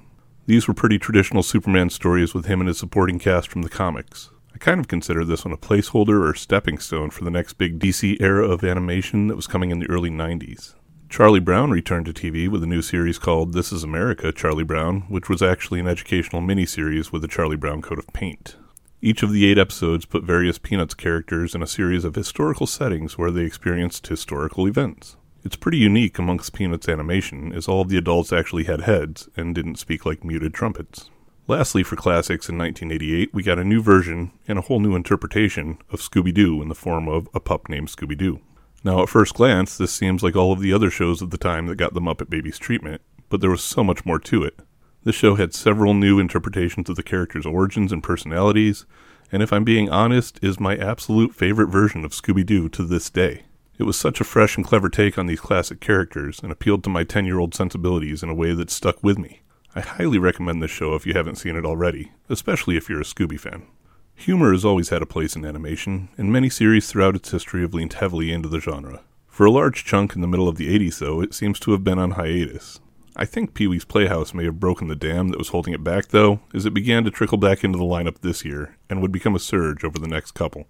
These 0.48 0.66
were 0.66 0.72
pretty 0.72 0.98
traditional 0.98 1.42
Superman 1.42 1.90
stories 1.90 2.32
with 2.32 2.46
him 2.46 2.62
and 2.62 2.68
his 2.68 2.78
supporting 2.78 3.18
cast 3.18 3.48
from 3.50 3.60
the 3.60 3.68
comics. 3.68 4.30
I 4.54 4.56
kind 4.56 4.80
of 4.80 4.88
consider 4.88 5.22
this 5.22 5.44
one 5.44 5.52
a 5.52 5.58
placeholder 5.58 6.26
or 6.26 6.34
stepping 6.34 6.78
stone 6.78 7.10
for 7.10 7.22
the 7.22 7.30
next 7.30 7.58
big 7.58 7.78
DC 7.78 8.16
era 8.18 8.48
of 8.48 8.64
animation 8.64 9.26
that 9.26 9.36
was 9.36 9.46
coming 9.46 9.70
in 9.70 9.78
the 9.78 9.90
early 9.90 10.08
90s. 10.08 10.72
Charlie 11.10 11.38
Brown 11.38 11.70
returned 11.70 12.06
to 12.06 12.14
TV 12.14 12.48
with 12.48 12.62
a 12.62 12.66
new 12.66 12.80
series 12.80 13.18
called 13.18 13.52
This 13.52 13.72
Is 13.72 13.84
America, 13.84 14.32
Charlie 14.32 14.64
Brown, 14.64 15.02
which 15.10 15.28
was 15.28 15.42
actually 15.42 15.80
an 15.80 15.86
educational 15.86 16.40
miniseries 16.40 17.12
with 17.12 17.22
a 17.24 17.28
Charlie 17.28 17.56
Brown 17.56 17.82
coat 17.82 17.98
of 17.98 18.06
paint. 18.14 18.56
Each 19.02 19.22
of 19.22 19.32
the 19.32 19.44
eight 19.44 19.58
episodes 19.58 20.06
put 20.06 20.24
various 20.24 20.56
Peanuts 20.56 20.94
characters 20.94 21.54
in 21.54 21.62
a 21.62 21.66
series 21.66 22.04
of 22.04 22.14
historical 22.14 22.66
settings 22.66 23.18
where 23.18 23.30
they 23.30 23.44
experienced 23.44 24.06
historical 24.06 24.66
events. 24.66 25.18
It's 25.48 25.56
pretty 25.56 25.78
unique 25.78 26.18
amongst 26.18 26.52
Peanuts 26.52 26.90
animation, 26.90 27.54
as 27.54 27.68
all 27.68 27.80
of 27.80 27.88
the 27.88 27.96
adults 27.96 28.34
actually 28.34 28.64
had 28.64 28.82
heads 28.82 29.30
and 29.34 29.54
didn't 29.54 29.78
speak 29.78 30.04
like 30.04 30.22
muted 30.22 30.52
trumpets. 30.52 31.08
Lastly, 31.46 31.82
for 31.82 31.96
classics 31.96 32.50
in 32.50 32.58
1988, 32.58 33.32
we 33.32 33.42
got 33.42 33.58
a 33.58 33.64
new 33.64 33.80
version 33.80 34.32
and 34.46 34.58
a 34.58 34.60
whole 34.60 34.78
new 34.78 34.94
interpretation 34.94 35.78
of 35.90 36.02
Scooby 36.02 36.34
Doo 36.34 36.60
in 36.60 36.68
the 36.68 36.74
form 36.74 37.08
of 37.08 37.30
a 37.32 37.40
pup 37.40 37.70
named 37.70 37.88
Scooby 37.88 38.14
Doo. 38.14 38.40
Now, 38.84 39.02
at 39.02 39.08
first 39.08 39.32
glance, 39.32 39.78
this 39.78 39.90
seems 39.90 40.22
like 40.22 40.36
all 40.36 40.52
of 40.52 40.60
the 40.60 40.74
other 40.74 40.90
shows 40.90 41.22
of 41.22 41.30
the 41.30 41.38
time 41.38 41.64
that 41.68 41.76
got 41.76 41.94
the 41.94 42.02
Muppet 42.02 42.28
Babies 42.28 42.58
treatment, 42.58 43.00
but 43.30 43.40
there 43.40 43.48
was 43.48 43.64
so 43.64 43.82
much 43.82 44.04
more 44.04 44.18
to 44.18 44.44
it. 44.44 44.60
The 45.04 45.14
show 45.14 45.36
had 45.36 45.54
several 45.54 45.94
new 45.94 46.18
interpretations 46.18 46.90
of 46.90 46.96
the 46.96 47.02
characters' 47.02 47.46
origins 47.46 47.90
and 47.90 48.02
personalities, 48.02 48.84
and 49.32 49.42
if 49.42 49.50
I'm 49.50 49.64
being 49.64 49.88
honest, 49.88 50.38
is 50.42 50.60
my 50.60 50.76
absolute 50.76 51.34
favorite 51.34 51.68
version 51.68 52.04
of 52.04 52.12
Scooby 52.12 52.44
Doo 52.44 52.68
to 52.68 52.84
this 52.84 53.08
day. 53.08 53.44
It 53.78 53.84
was 53.84 53.96
such 53.96 54.20
a 54.20 54.24
fresh 54.24 54.56
and 54.56 54.66
clever 54.66 54.88
take 54.88 55.16
on 55.16 55.26
these 55.26 55.40
classic 55.40 55.78
characters 55.78 56.40
and 56.42 56.50
appealed 56.50 56.82
to 56.84 56.90
my 56.90 57.04
10 57.04 57.24
year 57.24 57.38
old 57.38 57.54
sensibilities 57.54 58.24
in 58.24 58.28
a 58.28 58.34
way 58.34 58.52
that 58.52 58.70
stuck 58.70 59.02
with 59.04 59.18
me. 59.18 59.42
I 59.76 59.80
highly 59.80 60.18
recommend 60.18 60.60
this 60.60 60.72
show 60.72 60.94
if 60.94 61.06
you 61.06 61.14
haven't 61.14 61.36
seen 61.36 61.54
it 61.54 61.64
already, 61.64 62.10
especially 62.28 62.76
if 62.76 62.88
you're 62.88 63.00
a 63.00 63.04
Scooby 63.04 63.38
fan. 63.38 63.68
Humor 64.16 64.50
has 64.50 64.64
always 64.64 64.88
had 64.88 65.00
a 65.00 65.06
place 65.06 65.36
in 65.36 65.44
animation, 65.44 66.08
and 66.18 66.32
many 66.32 66.50
series 66.50 66.88
throughout 66.88 67.14
its 67.14 67.30
history 67.30 67.60
have 67.60 67.72
leaned 67.72 67.92
heavily 67.92 68.32
into 68.32 68.48
the 68.48 68.58
genre. 68.58 69.02
For 69.28 69.46
a 69.46 69.50
large 69.52 69.84
chunk 69.84 70.16
in 70.16 70.22
the 70.22 70.26
middle 70.26 70.48
of 70.48 70.56
the 70.56 70.76
80s, 70.76 70.98
though, 70.98 71.20
it 71.20 71.32
seems 71.32 71.60
to 71.60 71.70
have 71.70 71.84
been 71.84 72.00
on 72.00 72.12
hiatus. 72.12 72.80
I 73.14 73.26
think 73.26 73.54
Pee 73.54 73.68
Wee's 73.68 73.84
Playhouse 73.84 74.34
may 74.34 74.44
have 74.44 74.58
broken 74.58 74.88
the 74.88 74.96
dam 74.96 75.28
that 75.28 75.38
was 75.38 75.50
holding 75.50 75.72
it 75.72 75.84
back, 75.84 76.08
though, 76.08 76.40
as 76.52 76.66
it 76.66 76.74
began 76.74 77.04
to 77.04 77.12
trickle 77.12 77.38
back 77.38 77.62
into 77.62 77.78
the 77.78 77.84
lineup 77.84 78.22
this 78.22 78.44
year 78.44 78.76
and 78.90 79.00
would 79.00 79.12
become 79.12 79.36
a 79.36 79.40
surge 79.40 79.84
over 79.84 80.00
the 80.00 80.08
next 80.08 80.32
couple. 80.32 80.66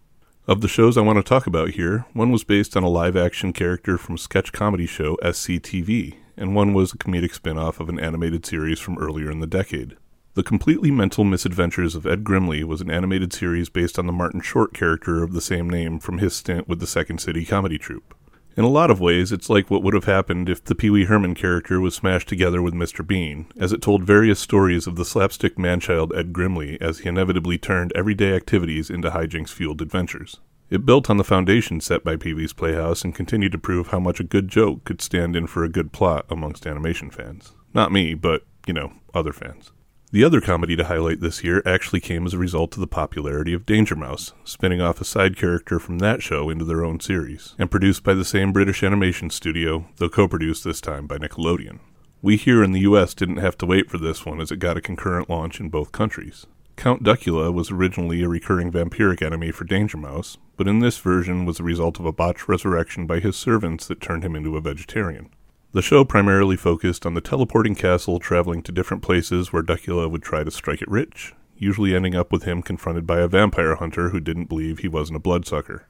Of 0.49 0.62
the 0.62 0.67
shows 0.69 0.97
I 0.97 1.03
want 1.03 1.19
to 1.19 1.23
talk 1.23 1.47
about 1.47 1.73
here, 1.73 2.06
one 2.15 2.33
was 2.33 2.43
based 2.43 2.75
on 2.75 2.83
a 2.83 2.89
live 2.89 3.19
action 3.19 3.53
character 3.53 3.99
from 3.99 4.17
sketch 4.17 4.50
comedy 4.50 4.87
show 4.87 5.19
SCTV, 5.23 6.15
and 6.39 6.56
one 6.56 6.73
was 6.73 6.95
a 6.95 6.97
comedic 6.97 7.35
spin 7.35 7.59
off 7.59 7.81
of 7.81 7.91
an 7.91 8.00
animated 8.00 8.47
series 8.47 8.81
from 8.81 8.97
earlier 8.97 9.31
in 9.31 9.41
the 9.41 9.47
decade. 9.47 9.99
The 10.33 10.43
Completely 10.43 10.91
Mental 10.91 11.23
Misadventures 11.23 11.95
of 11.95 12.06
Ed 12.06 12.25
Grimley 12.25 12.65
was 12.65 12.81
an 12.81 12.91
animated 12.91 13.35
series 13.35 13.69
based 13.69 13.99
on 13.99 14.06
the 14.06 14.12
Martin 14.12 14.41
Short 14.41 14.73
character 14.73 15.23
of 15.23 15.35
the 15.35 15.43
same 15.43 15.69
name 15.69 15.99
from 15.99 16.17
his 16.17 16.35
stint 16.35 16.67
with 16.67 16.81
the 16.81 16.87
Second 16.87 17.19
City 17.19 17.44
comedy 17.44 17.77
troupe. 17.77 18.15
In 18.58 18.64
a 18.64 18.69
lot 18.69 18.90
of 18.90 19.00
ways, 19.00 19.31
it's 19.31 19.49
like 19.49 19.70
what 19.70 19.84
would 19.84 19.94
have 19.94 20.06
happened 20.06 20.49
if 20.49 20.64
the 20.64 20.75
Pee 20.75 20.90
Wee 20.90 21.05
Herman 21.05 21.37
character 21.37 21.81
was 21.81 21.94
smashed 21.94 22.26
together 22.26 22.60
with 22.60 22.75
Mr. 22.75 23.06
Bean, 23.06 23.46
as 23.56 23.72
it 23.72 23.81
told 23.81 24.02
various 24.02 24.40
stories 24.40 24.88
of 24.88 24.96
the 24.96 25.05
slapstick 25.05 25.56
manchild 25.56 26.12
Ed 26.12 26.32
Grimley 26.32 26.76
as 26.81 26.99
he 26.99 27.08
inevitably 27.08 27.56
turned 27.56 27.93
everyday 27.94 28.34
activities 28.34 28.90
into 28.90 29.10
hijinks 29.10 29.50
fueled 29.50 29.81
adventures. 29.81 30.40
It 30.70 30.84
built 30.84 31.08
on 31.08 31.19
the 31.19 31.22
foundation 31.22 31.81
set 31.81 32.02
by 32.02 32.16
Pee 32.16 32.34
Wee's 32.34 32.52
Playhouse 32.52 33.05
and 33.05 33.14
continued 33.14 33.52
to 33.52 33.58
prove 33.58 33.87
how 33.88 34.00
much 34.00 34.19
a 34.19 34.25
good 34.25 34.49
joke 34.49 34.82
could 34.82 35.00
stand 35.00 35.37
in 35.37 35.46
for 35.46 35.62
a 35.62 35.69
good 35.69 35.93
plot 35.93 36.26
amongst 36.28 36.66
animation 36.66 37.12
fans. 37.12 37.52
Not 37.75 37.93
me, 37.93 38.14
but, 38.14 38.43
you 38.66 38.75
know, 38.75 38.93
other 39.14 39.32
fans. 39.32 39.70
The 40.10 40.25
other 40.25 40.40
comedy 40.40 40.75
to 40.75 40.84
highlight 40.84 41.20
this 41.20 41.44
year 41.44 41.62
actually 41.66 42.00
came 42.00 42.25
as 42.25 42.32
a 42.32 42.38
result 42.38 42.75
of 42.75 42.81
the 42.81 42.87
popularity 42.87 43.52
of 43.52 43.66
Danger 43.66 43.94
Mouse, 43.94 44.32
spinning 44.43 44.81
off 44.81 45.02
a 45.02 45.05
side 45.05 45.37
character 45.37 45.78
from 45.78 45.99
that 45.99 46.22
show 46.22 46.49
into 46.49 46.64
their 46.64 46.82
own 46.82 46.99
series, 46.99 47.55
and 47.58 47.70
produced 47.70 48.05
by 48.05 48.14
the 48.14 48.25
same 48.25 48.50
British 48.50 48.82
animation 48.82 49.28
studio, 49.28 49.87
though 49.96 50.08
co 50.08 50.26
produced 50.26 50.64
this 50.64 50.81
time 50.81 51.06
by 51.06 51.19
Nickelodeon. 51.19 51.81
We 52.22 52.38
here 52.38 52.64
in 52.64 52.72
the 52.72 52.81
US 52.81 53.12
didn't 53.12 53.37
have 53.37 53.58
to 53.58 53.66
wait 53.66 53.90
for 53.90 53.99
this 53.99 54.25
one 54.25 54.40
as 54.40 54.50
it 54.50 54.56
got 54.56 54.78
a 54.78 54.81
concurrent 54.81 55.28
launch 55.28 55.60
in 55.60 55.69
both 55.69 55.93
countries. 55.93 56.46
Count 56.76 57.02
Duckula 57.02 57.52
was 57.52 57.70
originally 57.70 58.22
a 58.22 58.28
recurring 58.28 58.72
vampiric 58.72 59.20
enemy 59.20 59.50
for 59.50 59.64
Danger 59.64 59.99
Mouse, 59.99 60.38
but 60.56 60.66
in 60.66 60.78
this 60.78 60.96
version 60.96 61.44
was 61.44 61.58
the 61.58 61.64
result 61.64 62.00
of 62.00 62.06
a 62.06 62.12
botched 62.12 62.49
resurrection 62.49 63.06
by 63.06 63.20
his 63.20 63.36
servants 63.36 63.86
that 63.86 64.00
turned 64.00 64.24
him 64.24 64.34
into 64.34 64.56
a 64.56 64.62
vegetarian. 64.62 65.29
The 65.72 65.82
show 65.82 66.03
primarily 66.03 66.56
focused 66.56 67.05
on 67.05 67.13
the 67.13 67.20
teleporting 67.20 67.75
castle 67.75 68.19
traveling 68.19 68.63
to 68.63 68.72
different 68.72 69.03
places 69.03 69.53
where 69.53 69.63
Duckula 69.63 70.10
would 70.10 70.22
try 70.22 70.43
to 70.43 70.51
strike 70.51 70.81
it 70.81 70.89
rich, 70.89 71.34
usually 71.58 71.94
ending 71.94 72.15
up 72.15 72.32
with 72.32 72.44
him 72.44 72.63
confronted 72.63 73.06
by 73.06 73.20
a 73.20 73.29
vampire 73.29 73.75
hunter 73.75 74.08
who 74.08 74.19
didn't 74.19 74.48
believe 74.48 74.79
he 74.79 74.89
wasn't 74.89 75.17
a 75.17 75.20
bloodsucker. 75.20 75.84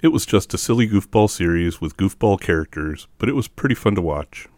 It 0.00 0.08
was 0.08 0.24
just 0.24 0.54
a 0.54 0.58
silly 0.58 0.88
goofball 0.88 1.28
series 1.28 1.78
with 1.78 1.98
goofball 1.98 2.40
characters, 2.40 3.06
but 3.18 3.28
it 3.28 3.34
was 3.34 3.48
pretty 3.48 3.74
fun 3.74 3.94
to 3.96 4.00
watch. 4.00 4.48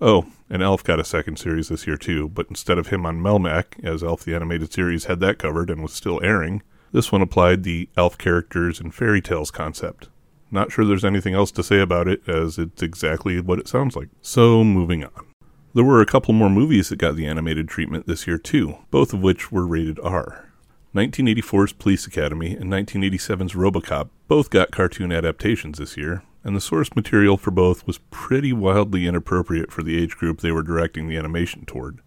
Oh, 0.00 0.26
and 0.48 0.62
Alf 0.62 0.82
got 0.82 1.00
a 1.00 1.04
second 1.04 1.38
series 1.38 1.68
this 1.68 1.86
year 1.86 1.98
too, 1.98 2.30
but 2.30 2.46
instead 2.48 2.78
of 2.78 2.86
him 2.86 3.04
on 3.04 3.20
Melmac, 3.20 3.84
as 3.84 4.02
Alf 4.02 4.24
the 4.24 4.34
Animated 4.34 4.72
Series 4.72 5.04
had 5.04 5.20
that 5.20 5.38
covered 5.38 5.68
and 5.68 5.82
was 5.82 5.92
still 5.92 6.18
airing, 6.22 6.62
this 6.92 7.12
one 7.12 7.20
applied 7.20 7.62
the 7.62 7.90
Alf 7.96 8.16
characters 8.16 8.80
and 8.80 8.94
fairy 8.94 9.20
tales 9.20 9.50
concept. 9.50 10.08
Not 10.50 10.70
sure 10.70 10.84
there's 10.84 11.04
anything 11.04 11.34
else 11.34 11.50
to 11.52 11.62
say 11.62 11.80
about 11.80 12.08
it, 12.08 12.28
as 12.28 12.58
it's 12.58 12.82
exactly 12.82 13.40
what 13.40 13.58
it 13.58 13.68
sounds 13.68 13.96
like. 13.96 14.08
So, 14.22 14.62
moving 14.62 15.04
on. 15.04 15.26
There 15.74 15.84
were 15.84 16.00
a 16.00 16.06
couple 16.06 16.32
more 16.34 16.50
movies 16.50 16.90
that 16.90 16.98
got 16.98 17.16
the 17.16 17.26
animated 17.26 17.66
treatment 17.66 18.06
this 18.06 18.26
year, 18.26 18.38
too, 18.38 18.78
both 18.90 19.12
of 19.12 19.22
which 19.22 19.50
were 19.50 19.66
rated 19.66 19.98
R. 20.00 20.48
1984's 20.94 21.72
Police 21.72 22.06
Academy 22.06 22.52
and 22.52 22.70
1987's 22.70 23.54
Robocop 23.54 24.10
both 24.28 24.50
got 24.50 24.70
cartoon 24.70 25.10
adaptations 25.10 25.78
this 25.78 25.96
year, 25.96 26.22
and 26.44 26.54
the 26.54 26.60
source 26.60 26.94
material 26.94 27.36
for 27.36 27.50
both 27.50 27.84
was 27.84 27.98
pretty 28.12 28.52
wildly 28.52 29.04
inappropriate 29.08 29.72
for 29.72 29.82
the 29.82 30.00
age 30.00 30.16
group 30.16 30.40
they 30.40 30.52
were 30.52 30.62
directing 30.62 31.08
the 31.08 31.16
animation 31.16 31.64
toward. 31.64 31.98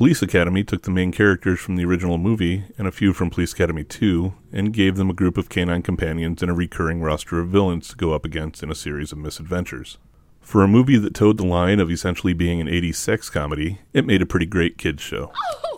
Police 0.00 0.22
Academy 0.22 0.64
took 0.64 0.84
the 0.84 0.90
main 0.90 1.12
characters 1.12 1.60
from 1.60 1.76
the 1.76 1.84
original 1.84 2.16
movie 2.16 2.64
and 2.78 2.88
a 2.88 2.90
few 2.90 3.12
from 3.12 3.28
Police 3.28 3.52
Academy 3.52 3.84
2 3.84 4.32
and 4.50 4.72
gave 4.72 4.96
them 4.96 5.10
a 5.10 5.12
group 5.12 5.36
of 5.36 5.50
canine 5.50 5.82
companions 5.82 6.40
and 6.40 6.50
a 6.50 6.54
recurring 6.54 7.02
roster 7.02 7.38
of 7.38 7.48
villains 7.48 7.88
to 7.88 7.96
go 7.96 8.14
up 8.14 8.24
against 8.24 8.62
in 8.62 8.70
a 8.70 8.74
series 8.74 9.12
of 9.12 9.18
misadventures. 9.18 9.98
For 10.40 10.64
a 10.64 10.68
movie 10.68 10.96
that 10.96 11.12
towed 11.12 11.36
the 11.36 11.44
line 11.44 11.80
of 11.80 11.90
essentially 11.90 12.32
being 12.32 12.62
an 12.62 12.66
80s 12.66 12.94
sex 12.94 13.28
comedy, 13.28 13.80
it 13.92 14.06
made 14.06 14.22
a 14.22 14.26
pretty 14.26 14.46
great 14.46 14.78
kids 14.78 15.02
show. 15.02 15.34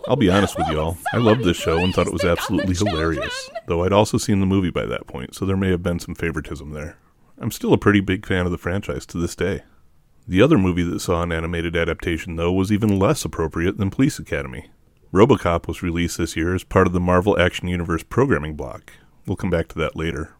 I'll 0.07 0.15
be 0.15 0.29
honest 0.29 0.57
with 0.57 0.69
y'all, 0.69 0.95
I 1.11 1.17
loved 1.17 1.43
this 1.43 1.57
show 1.57 1.79
and 1.79 1.93
thought 1.93 2.07
it 2.07 2.13
was 2.13 2.23
absolutely 2.23 2.75
hilarious, 2.75 3.49
though 3.67 3.83
I'd 3.83 3.91
also 3.91 4.17
seen 4.17 4.39
the 4.39 4.45
movie 4.45 4.71
by 4.71 4.85
that 4.85 5.05
point, 5.05 5.35
so 5.35 5.45
there 5.45 5.57
may 5.57 5.71
have 5.71 5.83
been 5.83 5.99
some 5.99 6.15
favoritism 6.15 6.71
there. 6.71 6.97
I'm 7.39 7.51
still 7.51 7.73
a 7.73 7.77
pretty 7.77 7.99
big 7.99 8.25
fan 8.25 8.45
of 8.45 8.53
the 8.53 8.57
franchise 8.57 9.05
to 9.07 9.17
this 9.17 9.35
day. 9.35 9.63
The 10.27 10.41
other 10.41 10.57
movie 10.57 10.83
that 10.83 11.01
saw 11.01 11.21
an 11.21 11.31
animated 11.33 11.75
adaptation, 11.75 12.37
though, 12.37 12.53
was 12.53 12.71
even 12.71 12.97
less 12.97 13.25
appropriate 13.25 13.77
than 13.77 13.89
Police 13.89 14.19
Academy. 14.19 14.69
Robocop 15.13 15.67
was 15.67 15.83
released 15.83 16.17
this 16.17 16.35
year 16.35 16.55
as 16.55 16.63
part 16.63 16.87
of 16.87 16.93
the 16.93 16.99
Marvel 16.99 17.37
Action 17.37 17.67
Universe 17.67 18.03
programming 18.03 18.55
block. 18.55 18.93
We'll 19.27 19.35
come 19.35 19.49
back 19.49 19.67
to 19.69 19.79
that 19.79 19.95
later. 19.95 20.33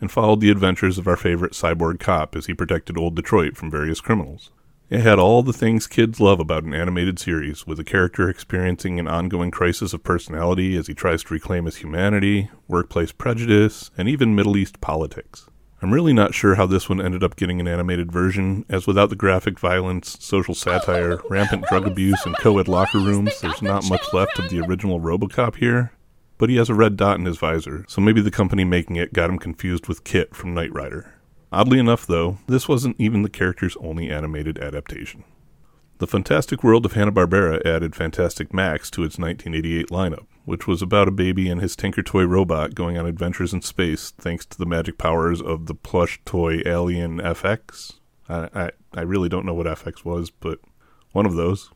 and 0.00 0.10
followed 0.10 0.40
the 0.40 0.50
adventures 0.50 0.98
of 0.98 1.06
our 1.06 1.16
favorite 1.16 1.52
cyborg 1.52 2.00
cop 2.00 2.34
as 2.34 2.46
he 2.46 2.54
protected 2.54 2.96
old 2.96 3.14
Detroit 3.14 3.56
from 3.56 3.70
various 3.70 4.00
criminals. 4.00 4.50
It 4.88 5.00
had 5.00 5.18
all 5.18 5.42
the 5.42 5.52
things 5.52 5.86
kids 5.86 6.18
love 6.18 6.40
about 6.40 6.64
an 6.64 6.74
animated 6.74 7.18
series, 7.18 7.66
with 7.66 7.78
a 7.78 7.84
character 7.84 8.28
experiencing 8.28 8.98
an 8.98 9.06
ongoing 9.06 9.50
crisis 9.50 9.92
of 9.92 10.02
personality 10.02 10.76
as 10.76 10.88
he 10.88 10.94
tries 10.94 11.22
to 11.24 11.34
reclaim 11.34 11.66
his 11.66 11.76
humanity, 11.76 12.50
workplace 12.66 13.12
prejudice, 13.12 13.90
and 13.96 14.08
even 14.08 14.34
Middle 14.34 14.56
East 14.56 14.80
politics. 14.80 15.48
I'm 15.82 15.94
really 15.94 16.12
not 16.12 16.34
sure 16.34 16.56
how 16.56 16.66
this 16.66 16.90
one 16.90 17.00
ended 17.00 17.24
up 17.24 17.36
getting 17.36 17.58
an 17.58 17.66
animated 17.66 18.12
version, 18.12 18.66
as 18.68 18.86
without 18.86 19.08
the 19.08 19.16
graphic 19.16 19.58
violence, 19.58 20.18
social 20.20 20.54
satire, 20.54 21.20
rampant 21.30 21.64
drug 21.68 21.86
abuse, 21.86 22.20
and 22.26 22.36
co 22.36 22.58
ed 22.58 22.68
locker 22.68 22.98
rooms, 22.98 23.40
there's 23.40 23.62
not 23.62 23.88
much 23.88 24.12
left 24.12 24.38
of 24.38 24.50
the 24.50 24.60
original 24.60 25.00
Robocop 25.00 25.56
here. 25.56 25.92
But 26.36 26.50
he 26.50 26.56
has 26.56 26.68
a 26.68 26.74
red 26.74 26.98
dot 26.98 27.18
in 27.18 27.24
his 27.24 27.38
visor, 27.38 27.86
so 27.88 28.02
maybe 28.02 28.20
the 28.20 28.30
company 28.30 28.62
making 28.62 28.96
it 28.96 29.14
got 29.14 29.30
him 29.30 29.38
confused 29.38 29.88
with 29.88 30.04
KITT 30.04 30.34
from 30.34 30.52
Knight 30.52 30.72
Rider. 30.74 31.14
Oddly 31.50 31.78
enough, 31.78 32.06
though, 32.06 32.38
this 32.46 32.68
wasn't 32.68 32.96
even 32.98 33.22
the 33.22 33.30
character's 33.30 33.76
only 33.80 34.10
animated 34.10 34.58
adaptation. 34.58 35.24
The 35.96 36.06
Fantastic 36.06 36.62
World 36.62 36.84
of 36.84 36.92
Hanna-Barbera 36.92 37.64
added 37.66 37.96
Fantastic 37.96 38.52
Max 38.52 38.90
to 38.90 39.02
its 39.02 39.18
1988 39.18 39.88
lineup, 39.88 40.26
which 40.50 40.66
was 40.66 40.82
about 40.82 41.08
a 41.08 41.12
baby 41.12 41.48
and 41.48 41.60
his 41.60 41.76
Tinker 41.76 42.02
Toy 42.02 42.24
robot 42.24 42.74
going 42.74 42.98
on 42.98 43.06
adventures 43.06 43.54
in 43.54 43.62
space 43.62 44.10
thanks 44.18 44.44
to 44.46 44.58
the 44.58 44.66
magic 44.66 44.98
powers 44.98 45.40
of 45.40 45.66
the 45.66 45.74
plush 45.74 46.20
toy 46.24 46.60
alien 46.66 47.18
FX. 47.18 47.94
I, 48.28 48.48
I, 48.54 48.70
I 48.92 49.00
really 49.02 49.28
don't 49.28 49.46
know 49.46 49.54
what 49.54 49.66
FX 49.66 50.04
was, 50.04 50.30
but 50.30 50.58
one 51.12 51.26
of 51.26 51.34
those. 51.34 51.70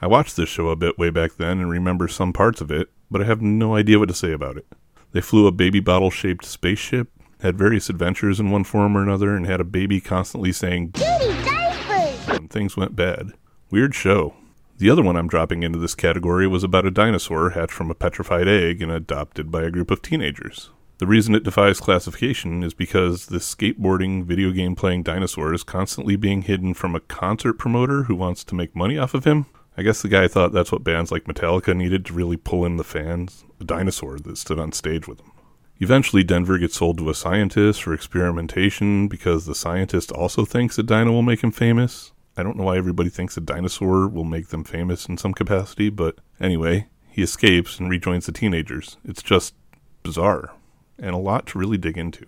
I 0.00 0.06
watched 0.06 0.36
this 0.36 0.48
show 0.48 0.68
a 0.68 0.76
bit 0.76 0.98
way 0.98 1.10
back 1.10 1.36
then 1.36 1.58
and 1.60 1.70
remember 1.70 2.08
some 2.08 2.32
parts 2.32 2.60
of 2.60 2.70
it, 2.70 2.90
but 3.10 3.22
I 3.22 3.24
have 3.24 3.40
no 3.40 3.74
idea 3.74 3.98
what 3.98 4.08
to 4.08 4.14
say 4.14 4.32
about 4.32 4.58
it. 4.58 4.66
They 5.12 5.22
flew 5.22 5.46
a 5.46 5.52
baby 5.52 5.80
bottle 5.80 6.10
shaped 6.10 6.44
spaceship 6.44 7.08
had 7.40 7.58
various 7.58 7.88
adventures 7.88 8.40
in 8.40 8.50
one 8.50 8.64
form 8.64 8.96
or 8.96 9.02
another, 9.02 9.36
and 9.36 9.46
had 9.46 9.60
a 9.60 9.64
baby 9.64 10.00
constantly 10.00 10.52
saying, 10.52 10.88
Dirty 10.88 11.26
diapers! 11.44 12.28
And 12.28 12.50
things 12.50 12.76
went 12.76 12.96
bad. 12.96 13.32
Weird 13.70 13.94
show. 13.94 14.34
The 14.78 14.90
other 14.90 15.02
one 15.02 15.16
I'm 15.16 15.26
dropping 15.26 15.62
into 15.62 15.78
this 15.78 15.94
category 15.94 16.46
was 16.46 16.62
about 16.62 16.84
a 16.84 16.90
dinosaur 16.90 17.50
hatched 17.50 17.72
from 17.72 17.90
a 17.90 17.94
petrified 17.94 18.46
egg 18.46 18.82
and 18.82 18.92
adopted 18.92 19.50
by 19.50 19.62
a 19.62 19.70
group 19.70 19.90
of 19.90 20.02
teenagers. 20.02 20.68
The 20.98 21.06
reason 21.06 21.34
it 21.34 21.44
defies 21.44 21.80
classification 21.80 22.62
is 22.62 22.74
because 22.74 23.26
this 23.26 23.54
skateboarding, 23.54 24.24
video 24.24 24.50
game 24.50 24.74
playing 24.74 25.04
dinosaur 25.04 25.54
is 25.54 25.62
constantly 25.62 26.16
being 26.16 26.42
hidden 26.42 26.74
from 26.74 26.94
a 26.94 27.00
concert 27.00 27.54
promoter 27.54 28.02
who 28.02 28.14
wants 28.14 28.44
to 28.44 28.54
make 28.54 28.76
money 28.76 28.98
off 28.98 29.14
of 29.14 29.24
him. 29.24 29.46
I 29.78 29.82
guess 29.82 30.02
the 30.02 30.08
guy 30.08 30.28
thought 30.28 30.52
that's 30.52 30.72
what 30.72 30.84
bands 30.84 31.10
like 31.10 31.24
Metallica 31.24 31.74
needed 31.74 32.04
to 32.06 32.12
really 32.12 32.36
pull 32.36 32.66
in 32.66 32.76
the 32.76 32.84
fans 32.84 33.44
a 33.58 33.64
dinosaur 33.64 34.18
that 34.18 34.36
stood 34.36 34.58
on 34.58 34.72
stage 34.72 35.08
with 35.08 35.18
them. 35.18 35.32
Eventually, 35.80 36.22
Denver 36.22 36.58
gets 36.58 36.76
sold 36.76 36.98
to 36.98 37.08
a 37.08 37.14
scientist 37.14 37.82
for 37.82 37.94
experimentation 37.94 39.08
because 39.08 39.46
the 39.46 39.54
scientist 39.54 40.12
also 40.12 40.44
thinks 40.44 40.78
a 40.78 40.82
dino 40.82 41.12
will 41.12 41.22
make 41.22 41.42
him 41.42 41.50
famous. 41.50 42.12
I 42.36 42.42
don't 42.42 42.56
know 42.56 42.64
why 42.64 42.76
everybody 42.76 43.08
thinks 43.08 43.36
a 43.36 43.40
dinosaur 43.40 44.08
will 44.08 44.24
make 44.24 44.48
them 44.48 44.62
famous 44.62 45.06
in 45.06 45.16
some 45.16 45.32
capacity, 45.32 45.88
but 45.88 46.18
anyway, 46.38 46.88
he 47.08 47.22
escapes 47.22 47.78
and 47.78 47.88
rejoins 47.88 48.26
the 48.26 48.32
teenagers. 48.32 48.98
It's 49.04 49.22
just 49.22 49.54
bizarre 50.02 50.52
and 50.98 51.14
a 51.14 51.18
lot 51.18 51.46
to 51.46 51.58
really 51.58 51.78
dig 51.78 51.96
into. 51.96 52.26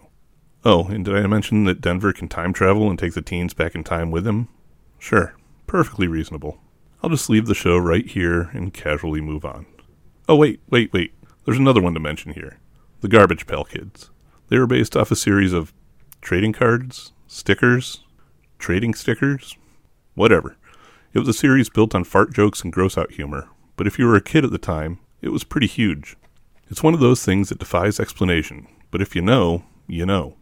Oh, 0.64 0.86
and 0.88 1.04
did 1.04 1.14
I 1.14 1.26
mention 1.26 1.64
that 1.64 1.80
Denver 1.80 2.12
can 2.12 2.28
time 2.28 2.52
travel 2.52 2.88
and 2.90 2.98
take 2.98 3.14
the 3.14 3.22
teens 3.22 3.54
back 3.54 3.74
in 3.74 3.84
time 3.84 4.10
with 4.10 4.26
him? 4.26 4.48
Sure, 4.98 5.34
perfectly 5.66 6.08
reasonable. 6.08 6.58
I'll 7.02 7.10
just 7.10 7.30
leave 7.30 7.46
the 7.46 7.54
show 7.54 7.76
right 7.76 8.06
here 8.06 8.50
and 8.52 8.74
casually 8.74 9.20
move 9.20 9.44
on. 9.44 9.66
Oh, 10.28 10.36
wait, 10.36 10.60
wait, 10.68 10.92
wait. 10.92 11.12
There's 11.44 11.58
another 11.58 11.80
one 11.80 11.94
to 11.94 12.00
mention 12.00 12.32
here 12.32 12.58
the 13.00 13.08
Garbage 13.08 13.46
Pail 13.46 13.64
Kids. 13.64 14.10
They 14.48 14.58
were 14.58 14.66
based 14.66 14.96
off 14.96 15.10
a 15.10 15.16
series 15.16 15.52
of 15.52 15.72
trading 16.20 16.52
cards, 16.52 17.12
stickers, 17.28 18.04
trading 18.58 18.94
stickers, 18.94 19.56
whatever. 20.18 20.56
It 21.14 21.20
was 21.20 21.28
a 21.28 21.32
series 21.32 21.70
built 21.70 21.94
on 21.94 22.04
fart 22.04 22.34
jokes 22.34 22.62
and 22.62 22.72
gross 22.72 22.98
out 22.98 23.12
humor, 23.12 23.48
but 23.76 23.86
if 23.86 23.98
you 23.98 24.06
were 24.06 24.16
a 24.16 24.20
kid 24.20 24.44
at 24.44 24.50
the 24.50 24.58
time, 24.58 24.98
it 25.22 25.30
was 25.30 25.44
pretty 25.44 25.66
huge. 25.66 26.16
It's 26.68 26.82
one 26.82 26.92
of 26.92 27.00
those 27.00 27.24
things 27.24 27.48
that 27.48 27.58
defies 27.58 27.98
explanation, 27.98 28.66
but 28.90 29.00
if 29.00 29.16
you 29.16 29.22
know, 29.22 29.64
you 29.86 30.04
know. 30.04 30.36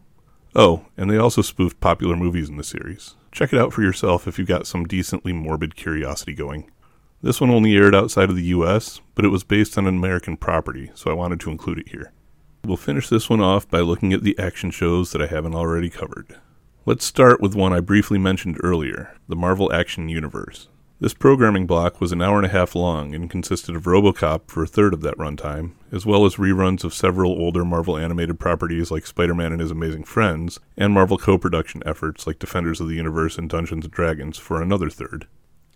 Oh, 0.55 0.85
and 0.97 1.09
they 1.09 1.17
also 1.17 1.41
spoofed 1.41 1.79
popular 1.79 2.15
movies 2.15 2.49
in 2.49 2.57
the 2.57 2.63
series. 2.63 3.15
Check 3.31 3.53
it 3.53 3.59
out 3.59 3.71
for 3.71 3.81
yourself 3.81 4.27
if 4.27 4.37
you've 4.37 4.47
got 4.47 4.67
some 4.67 4.85
decently 4.85 5.31
morbid 5.31 5.75
curiosity 5.75 6.33
going. 6.33 6.69
This 7.21 7.39
one 7.39 7.49
only 7.49 7.75
aired 7.75 7.95
outside 7.95 8.29
of 8.29 8.35
the 8.35 8.43
US, 8.43 8.99
but 9.15 9.25
it 9.25 9.29
was 9.29 9.43
based 9.43 9.77
on 9.77 9.87
an 9.87 9.95
American 9.95 10.37
property, 10.37 10.91
so 10.95 11.09
I 11.09 11.13
wanted 11.13 11.39
to 11.41 11.51
include 11.51 11.79
it 11.79 11.89
here. 11.89 12.11
We'll 12.65 12.77
finish 12.77 13.07
this 13.07 13.29
one 13.29 13.41
off 13.41 13.69
by 13.69 13.79
looking 13.79 14.11
at 14.11 14.23
the 14.23 14.37
action 14.37 14.71
shows 14.71 15.11
that 15.11 15.21
I 15.21 15.27
haven't 15.27 15.55
already 15.55 15.89
covered. 15.89 16.35
Let's 16.87 17.03
start 17.03 17.41
with 17.41 17.53
one 17.53 17.73
I 17.73 17.81
briefly 17.81 18.17
mentioned 18.17 18.61
earlier 18.63 19.13
the 19.27 19.35
Marvel 19.35 19.73
Action 19.73 20.07
Universe. 20.07 20.69
This 21.01 21.13
programming 21.13 21.67
block 21.67 21.99
was 21.99 22.13
an 22.13 22.21
hour 22.21 22.37
and 22.37 22.45
a 22.45 22.49
half 22.49 22.75
long 22.75 23.13
and 23.13 23.29
consisted 23.29 23.75
of 23.75 23.83
Robocop 23.83 24.49
for 24.49 24.63
a 24.63 24.67
third 24.67 24.93
of 24.93 25.01
that 25.01 25.17
runtime, 25.17 25.71
as 25.91 26.05
well 26.05 26.25
as 26.25 26.37
reruns 26.37 26.85
of 26.85 26.93
several 26.93 27.31
older 27.31 27.65
Marvel 27.65 27.97
animated 27.97 28.39
properties 28.39 28.89
like 28.89 29.05
Spider 29.05 29.35
Man 29.35 29.51
and 29.51 29.59
His 29.59 29.69
Amazing 29.69 30.05
Friends, 30.05 30.61
and 30.77 30.93
Marvel 30.93 31.17
co 31.17 31.37
production 31.37 31.83
efforts 31.85 32.25
like 32.25 32.39
Defenders 32.39 32.79
of 32.79 32.87
the 32.87 32.95
Universe 32.95 33.37
and 33.37 33.49
Dungeons 33.49 33.83
and 33.83 33.93
Dragons 33.93 34.37
for 34.37 34.61
another 34.61 34.89
third. 34.89 35.27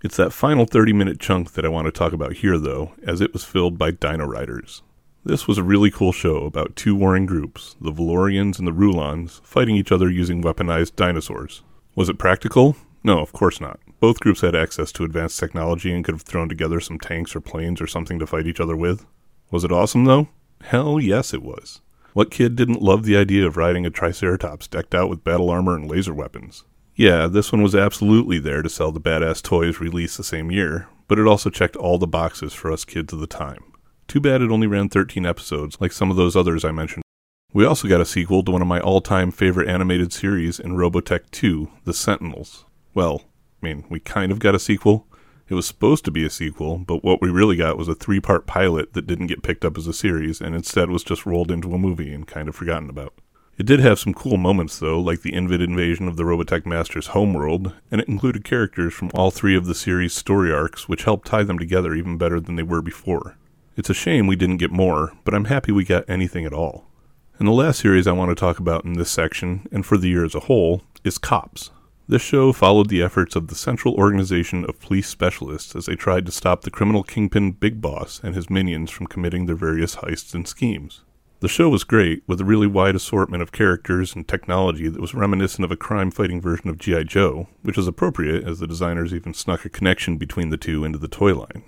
It's 0.05 0.15
that 0.15 0.31
final 0.31 0.63
30 0.63 0.93
minute 0.93 1.19
chunk 1.19 1.51
that 1.55 1.65
I 1.65 1.67
want 1.67 1.87
to 1.87 1.91
talk 1.91 2.13
about 2.13 2.37
here, 2.37 2.57
though, 2.57 2.93
as 3.05 3.19
it 3.19 3.33
was 3.33 3.43
filled 3.43 3.77
by 3.77 3.91
Dino 3.91 4.25
Riders. 4.25 4.81
This 5.23 5.47
was 5.47 5.59
a 5.59 5.63
really 5.63 5.91
cool 5.91 6.11
show 6.11 6.45
about 6.45 6.75
two 6.75 6.95
warring 6.95 7.27
groups, 7.27 7.75
the 7.79 7.91
Valorians 7.91 8.57
and 8.57 8.67
the 8.67 8.73
Rulons, 8.73 9.39
fighting 9.43 9.75
each 9.75 9.91
other 9.91 10.09
using 10.09 10.41
weaponized 10.41 10.95
dinosaurs. 10.95 11.61
Was 11.93 12.09
it 12.09 12.17
practical? 12.17 12.75
No, 13.03 13.19
of 13.19 13.31
course 13.31 13.61
not. 13.61 13.79
Both 13.99 14.19
groups 14.19 14.41
had 14.41 14.55
access 14.55 14.91
to 14.93 15.03
advanced 15.03 15.39
technology 15.39 15.93
and 15.93 16.03
could 16.03 16.15
have 16.15 16.23
thrown 16.23 16.49
together 16.49 16.79
some 16.79 16.97
tanks 16.97 17.35
or 17.35 17.39
planes 17.39 17.79
or 17.79 17.85
something 17.85 18.17
to 18.17 18.25
fight 18.25 18.47
each 18.47 18.59
other 18.59 18.75
with. 18.75 19.05
Was 19.51 19.63
it 19.63 19.71
awesome, 19.71 20.05
though? 20.05 20.29
Hell 20.61 20.99
yes, 20.99 21.35
it 21.35 21.43
was. 21.43 21.81
What 22.13 22.31
kid 22.31 22.55
didn't 22.55 22.81
love 22.81 23.03
the 23.03 23.15
idea 23.15 23.45
of 23.45 23.57
riding 23.57 23.85
a 23.85 23.91
Triceratops 23.91 24.67
decked 24.67 24.95
out 24.95 25.07
with 25.07 25.23
battle 25.23 25.51
armor 25.51 25.75
and 25.75 25.87
laser 25.87 26.15
weapons? 26.15 26.63
Yeah, 26.95 27.27
this 27.27 27.51
one 27.51 27.61
was 27.61 27.75
absolutely 27.75 28.39
there 28.39 28.63
to 28.63 28.69
sell 28.69 28.91
the 28.91 28.99
badass 28.99 29.43
toys 29.43 29.79
released 29.79 30.17
the 30.17 30.23
same 30.23 30.49
year, 30.49 30.87
but 31.07 31.19
it 31.19 31.27
also 31.27 31.51
checked 31.51 31.75
all 31.75 31.99
the 31.99 32.07
boxes 32.07 32.53
for 32.53 32.71
us 32.71 32.85
kids 32.85 33.13
of 33.13 33.19
the 33.19 33.27
time. 33.27 33.63
Too 34.11 34.19
bad 34.19 34.41
it 34.41 34.51
only 34.51 34.67
ran 34.67 34.89
13 34.89 35.25
episodes, 35.25 35.77
like 35.79 35.93
some 35.93 36.11
of 36.11 36.17
those 36.17 36.35
others 36.35 36.65
I 36.65 36.71
mentioned. 36.71 37.01
We 37.53 37.63
also 37.65 37.87
got 37.87 38.01
a 38.01 38.05
sequel 38.05 38.43
to 38.43 38.51
one 38.51 38.61
of 38.61 38.67
my 38.67 38.81
all 38.81 38.99
time 38.99 39.31
favorite 39.31 39.69
animated 39.69 40.11
series 40.11 40.59
in 40.59 40.73
Robotech 40.73 41.31
2, 41.31 41.71
The 41.85 41.93
Sentinels. 41.93 42.65
Well, 42.93 43.21
I 43.63 43.67
mean, 43.67 43.85
we 43.89 44.01
kind 44.01 44.33
of 44.33 44.39
got 44.39 44.53
a 44.53 44.59
sequel. 44.59 45.07
It 45.47 45.53
was 45.53 45.65
supposed 45.65 46.03
to 46.03 46.11
be 46.11 46.25
a 46.25 46.29
sequel, 46.29 46.79
but 46.79 47.05
what 47.05 47.21
we 47.21 47.29
really 47.29 47.55
got 47.55 47.77
was 47.77 47.87
a 47.87 47.95
three 47.95 48.19
part 48.19 48.45
pilot 48.45 48.91
that 48.95 49.07
didn't 49.07 49.27
get 49.27 49.43
picked 49.43 49.63
up 49.63 49.77
as 49.77 49.87
a 49.87 49.93
series 49.93 50.41
and 50.41 50.55
instead 50.55 50.89
was 50.89 51.05
just 51.05 51.25
rolled 51.25 51.49
into 51.49 51.73
a 51.73 51.77
movie 51.77 52.13
and 52.13 52.27
kind 52.27 52.49
of 52.49 52.55
forgotten 52.55 52.89
about. 52.89 53.13
It 53.57 53.65
did 53.65 53.79
have 53.79 53.97
some 53.97 54.13
cool 54.13 54.35
moments, 54.35 54.77
though, 54.77 54.99
like 54.99 55.21
the 55.21 55.33
Invid 55.33 55.61
invasion 55.61 56.09
of 56.09 56.17
the 56.17 56.23
Robotech 56.23 56.65
Master's 56.65 57.07
homeworld, 57.07 57.75
and 57.89 58.01
it 58.01 58.09
included 58.09 58.43
characters 58.43 58.93
from 58.93 59.09
all 59.13 59.31
three 59.31 59.55
of 59.55 59.67
the 59.67 59.73
series' 59.73 60.13
story 60.13 60.51
arcs, 60.51 60.89
which 60.89 61.05
helped 61.05 61.29
tie 61.29 61.43
them 61.43 61.57
together 61.57 61.95
even 61.95 62.17
better 62.17 62.41
than 62.41 62.57
they 62.57 62.63
were 62.63 62.81
before. 62.81 63.37
It's 63.77 63.89
a 63.89 63.93
shame 63.93 64.27
we 64.27 64.35
didn't 64.35 64.57
get 64.57 64.71
more, 64.71 65.13
but 65.23 65.33
I'm 65.33 65.45
happy 65.45 65.71
we 65.71 65.85
got 65.85 66.09
anything 66.09 66.45
at 66.45 66.53
all. 66.53 66.85
And 67.39 67.47
the 67.47 67.53
last 67.53 67.79
series 67.79 68.05
I 68.05 68.11
want 68.11 68.29
to 68.29 68.35
talk 68.35 68.59
about 68.59 68.83
in 68.83 68.93
this 68.93 69.09
section, 69.09 69.65
and 69.71 69.85
for 69.85 69.97
the 69.97 70.09
year 70.09 70.25
as 70.25 70.35
a 70.35 70.41
whole, 70.41 70.81
is 71.05 71.17
Cops. 71.17 71.71
This 72.05 72.21
show 72.21 72.51
followed 72.51 72.89
the 72.89 73.01
efforts 73.01 73.37
of 73.37 73.47
the 73.47 73.55
Central 73.55 73.93
Organization 73.95 74.65
of 74.65 74.81
Police 74.81 75.07
Specialists 75.07 75.73
as 75.73 75.85
they 75.85 75.95
tried 75.95 76.25
to 76.25 76.33
stop 76.33 76.61
the 76.61 76.69
criminal 76.69 77.01
kingpin 77.01 77.53
Big 77.53 77.79
Boss 77.79 78.19
and 78.21 78.35
his 78.35 78.49
minions 78.49 78.91
from 78.91 79.07
committing 79.07 79.45
their 79.45 79.55
various 79.55 79.95
heists 79.95 80.33
and 80.33 80.45
schemes. 80.45 81.03
The 81.39 81.47
show 81.47 81.69
was 81.69 81.85
great, 81.85 82.23
with 82.27 82.41
a 82.41 82.45
really 82.45 82.67
wide 82.67 82.95
assortment 82.95 83.41
of 83.41 83.53
characters 83.53 84.13
and 84.13 84.27
technology 84.27 84.89
that 84.89 85.01
was 85.01 85.15
reminiscent 85.15 85.63
of 85.63 85.71
a 85.71 85.77
crime 85.77 86.11
fighting 86.11 86.41
version 86.41 86.69
of 86.69 86.77
G.I. 86.77 87.03
Joe, 87.03 87.47
which 87.61 87.77
is 87.77 87.87
appropriate 87.87 88.43
as 88.43 88.59
the 88.59 88.67
designers 88.67 89.13
even 89.13 89.33
snuck 89.33 89.63
a 89.63 89.69
connection 89.69 90.17
between 90.17 90.49
the 90.49 90.57
two 90.57 90.83
into 90.83 90.99
the 90.99 91.07
toy 91.07 91.33
line. 91.33 91.63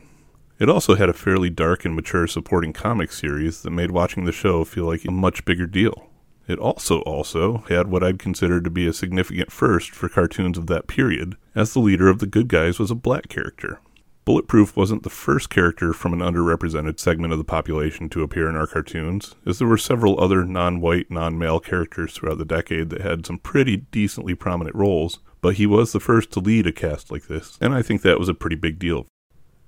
It 0.63 0.70
also 0.70 0.96
had 0.96 1.10
a 1.10 1.13
fairly 1.13 1.50
dark 1.50 1.84
and 1.84 1.93
mature 1.93 2.25
supporting 2.25 2.72
comic 2.72 3.12
series 3.12 3.63
that 3.63 3.72
made 3.72 3.91
watching 3.91 4.24
the 4.24 4.32
show 4.32 4.63
feel 4.63 4.86
like 4.86 5.03
a 5.03 5.12
much 5.12 5.43
bigger 5.43 5.67
deal. 5.67 6.10
It 6.48 6.58
also 6.58 7.01
also 7.01 7.65
had 7.67 7.88
what 7.88 8.01
I'd 8.01 8.17
consider 8.17 8.62
to 8.62 8.70
be 8.70 8.88
a 8.88 8.93
significant 8.93 9.51
first 9.51 9.91
for 9.91 10.08
cartoons 10.08 10.58
of 10.58 10.67
that 10.67 10.88
period, 10.88 11.36
as 11.53 11.74
the 11.74 11.82
leader 11.82 12.08
of 12.08 12.20
the 12.20 12.25
good 12.25 12.48
guys 12.48 12.79
was 12.79 12.89
a 12.89 12.96
black 12.96 13.27
character. 13.27 13.82
Bulletproof 14.24 14.77
wasn't 14.77 15.03
the 15.03 15.10
first 15.10 15.50
character 15.50 15.91
from 15.91 16.13
an 16.13 16.20
underrepresented 16.20 16.98
segment 16.98 17.34
of 17.34 17.39
the 17.39 17.43
population 17.43 18.08
to 18.08 18.24
appear 18.24 18.48
in 18.48 18.55
our 18.55 18.65
cartoons, 18.65 19.36
as 19.46 19.60
there 19.60 19.67
were 19.67 19.77
several 19.77 20.17
other 20.17 20.46
non 20.46 20.79
white, 20.79 21.12
non 21.12 21.38
male 21.38 21.60
characters 21.60 22.13
throughout 22.13 22.38
the 22.38 22.46
decade 22.46 22.89
that 22.89 23.01
had 23.01 23.25
some 23.25 23.38
pretty 23.38 23.75
decently 23.75 24.34
prominent 24.34 24.77
roles, 24.77 25.20
but 25.41 25.55
he 25.55 25.65
was 25.65 25.91
the 25.91 26.00
first 26.00 26.32
to 26.32 26.39
lead 26.39 26.65
a 26.65 26.72
cast 26.72 27.12
like 27.12 27.27
this, 27.27 27.58
and 27.60 27.74
I 27.74 27.82
think 27.82 28.01
that 28.01 28.17
was 28.17 28.29
a 28.29 28.34
pretty 28.34 28.55
big 28.55 28.79
deal. 28.79 29.08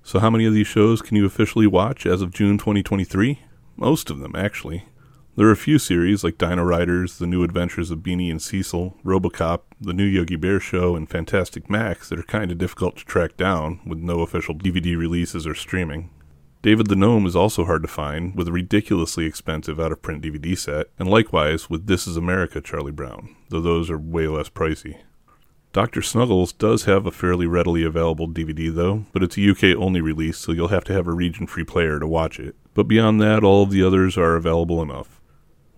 So, 0.06 0.20
how 0.20 0.30
many 0.30 0.46
of 0.46 0.54
these 0.54 0.68
shows 0.68 1.02
can 1.02 1.16
you 1.16 1.26
officially 1.26 1.66
watch 1.66 2.06
as 2.06 2.22
of 2.22 2.32
June 2.32 2.58
2023? 2.58 3.40
Most 3.76 4.08
of 4.08 4.20
them, 4.20 4.36
actually. 4.36 4.84
There 5.34 5.48
are 5.48 5.50
a 5.50 5.56
few 5.56 5.80
series 5.80 6.22
like 6.22 6.38
Dino 6.38 6.62
Riders, 6.62 7.18
The 7.18 7.26
New 7.26 7.42
Adventures 7.42 7.90
of 7.90 8.04
Beany 8.04 8.30
and 8.30 8.40
Cecil, 8.40 8.96
Robocop, 9.04 9.62
The 9.80 9.92
New 9.92 10.04
Yogi 10.04 10.36
Bear 10.36 10.60
Show, 10.60 10.94
and 10.94 11.10
Fantastic 11.10 11.68
Max 11.68 12.08
that 12.08 12.20
are 12.20 12.22
kind 12.22 12.52
of 12.52 12.58
difficult 12.58 12.98
to 12.98 13.04
track 13.04 13.36
down 13.36 13.80
with 13.84 13.98
no 13.98 14.20
official 14.20 14.54
DVD 14.54 14.96
releases 14.96 15.44
or 15.44 15.56
streaming. 15.56 16.10
David 16.62 16.86
the 16.86 16.94
Gnome 16.94 17.26
is 17.26 17.34
also 17.34 17.64
hard 17.64 17.82
to 17.82 17.88
find, 17.88 18.36
with 18.36 18.46
a 18.46 18.52
ridiculously 18.52 19.26
expensive 19.26 19.80
out 19.80 19.90
of 19.90 20.02
print 20.02 20.22
DVD 20.22 20.56
set, 20.56 20.86
and 21.00 21.08
likewise 21.08 21.68
with 21.68 21.88
This 21.88 22.06
Is 22.06 22.16
America 22.16 22.60
Charlie 22.60 22.92
Brown, 22.92 23.34
though 23.48 23.60
those 23.60 23.90
are 23.90 23.98
way 23.98 24.28
less 24.28 24.50
pricey. 24.50 24.98
Dr. 25.76 26.00
Snuggles 26.00 26.54
does 26.54 26.84
have 26.84 27.04
a 27.04 27.10
fairly 27.10 27.46
readily 27.46 27.84
available 27.84 28.26
DVD 28.26 28.74
though, 28.74 29.04
but 29.12 29.22
it's 29.22 29.36
a 29.36 29.50
UK 29.50 29.76
only 29.76 30.00
release, 30.00 30.38
so 30.38 30.52
you'll 30.52 30.68
have 30.68 30.84
to 30.84 30.94
have 30.94 31.06
a 31.06 31.12
region 31.12 31.46
free 31.46 31.64
player 31.64 32.00
to 32.00 32.06
watch 32.06 32.40
it. 32.40 32.56
But 32.72 32.88
beyond 32.88 33.20
that, 33.20 33.44
all 33.44 33.62
of 33.62 33.68
the 33.68 33.82
others 33.82 34.16
are 34.16 34.36
available 34.36 34.80
enough. 34.80 35.20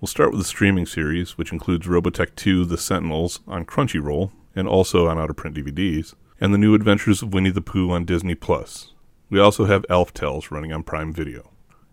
We'll 0.00 0.06
start 0.06 0.30
with 0.30 0.38
the 0.38 0.44
streaming 0.44 0.86
series, 0.86 1.36
which 1.36 1.50
includes 1.50 1.88
Robotech 1.88 2.36
2 2.36 2.64
The 2.64 2.78
Sentinels 2.78 3.40
on 3.48 3.64
Crunchyroll 3.64 4.30
and 4.54 4.68
also 4.68 5.08
on 5.08 5.18
out 5.18 5.30
of 5.30 5.36
print 5.36 5.56
DVDs, 5.56 6.14
and 6.40 6.54
The 6.54 6.58
New 6.58 6.76
Adventures 6.76 7.20
of 7.20 7.34
Winnie 7.34 7.50
the 7.50 7.60
Pooh 7.60 7.90
on 7.90 8.04
Disney 8.04 8.36
Plus. 8.36 8.92
We 9.30 9.40
also 9.40 9.64
have 9.64 9.84
Alf 9.90 10.14
Tales 10.14 10.52
running 10.52 10.72
on 10.72 10.84
Prime 10.84 11.12
Video. 11.12 11.50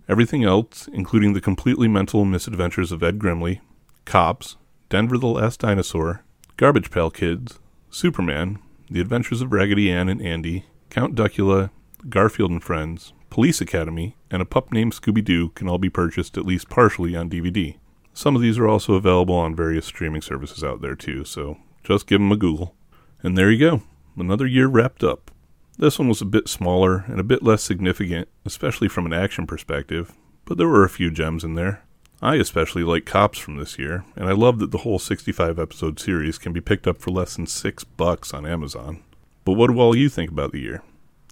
Everything 0.08 0.44
else, 0.44 0.88
including 0.94 1.34
the 1.34 1.42
completely 1.42 1.88
mental 1.88 2.24
misadventures 2.24 2.92
of 2.92 3.02
Ed 3.02 3.18
Grimley, 3.18 3.62
Cops, 4.06 4.58
Denver 4.90 5.18
the 5.18 5.26
Last 5.26 5.62
Dinosaur, 5.62 6.24
Garbage 6.56 6.92
Pail 6.92 7.10
Kids, 7.10 7.58
Superman, 7.96 8.60
The 8.92 9.00
Adventures 9.00 9.40
of 9.40 9.54
Raggedy 9.54 9.90
Ann 9.90 10.10
and 10.10 10.22
Andy, 10.22 10.66
Count 10.90 11.16
Duckula, 11.16 11.70
Garfield 12.10 12.52
and 12.52 12.62
Friends, 12.62 13.14
Police 13.30 13.62
Academy, 13.62 14.18
and 14.30 14.42
a 14.42 14.46
pup 14.46 14.74
named 14.74 14.92
Scooby 14.92 15.24
Doo 15.24 15.48
can 15.52 15.70
all 15.70 15.78
be 15.78 15.90
purchased 15.90 16.38
at 16.38 16.46
least 16.46 16.68
partially 16.68 17.16
on 17.16 17.30
DVD. 17.30 17.78
Some 18.14 18.36
of 18.36 18.42
these 18.42 18.58
are 18.58 18.68
also 18.68 18.96
available 18.96 19.36
on 19.36 19.56
various 19.56 19.86
streaming 19.86 20.22
services 20.22 20.62
out 20.62 20.82
there 20.82 20.96
too, 20.96 21.24
so 21.24 21.56
just 21.86 22.06
give 22.06 22.20
them 22.20 22.34
a 22.34 22.36
Google. 22.36 22.75
And 23.24 23.38
there 23.38 23.50
you 23.50 23.60
go, 23.60 23.84
another 24.18 24.46
year 24.46 24.68
wrapped 24.68 25.02
up. 25.02 25.32
This 25.78 25.98
one 25.98 26.10
was 26.10 26.22
a 26.22 26.25
bit 26.25 26.50
smaller 26.50 27.06
and 27.08 27.22
a 27.22 27.24
bit 27.24 27.44
less 27.44 27.64
significant, 27.64 28.28
especially 28.44 28.90
from 28.90 29.06
an 29.06 29.14
action 29.14 29.48
perspective, 29.48 30.14
but 30.44 30.58
there 30.58 30.68
were 30.68 30.84
a 30.84 30.90
few 30.90 31.12
gems 31.12 31.46
in 31.46 31.54
there. 31.54 31.85
I 32.22 32.36
especially 32.36 32.84
like 32.84 33.05
Cops 33.05 33.38
from 33.38 33.57
this 33.57 33.77
year, 33.77 34.05
and 34.15 34.27
I 34.27 34.31
love 34.31 34.60
that 34.60 34.72
the 34.72 34.79
whole 34.79 35.00
65 35.00 35.60
episode 35.60 36.00
series 36.00 36.38
can 36.38 36.53
be 36.53 36.62
picked 36.62 36.88
up 36.88 36.98
for 36.98 37.12
less 37.12 37.36
than 37.36 37.45
6 37.45 37.84
bucks 37.84 38.34
on 38.34 38.45
Amazon. 38.45 39.03
But 39.43 39.53
what 39.53 39.69
do 39.69 39.79
all 39.79 39.95
you 39.95 40.10
think 40.10 40.31
about 40.31 40.51
the 40.51 40.62
year? 40.62 40.81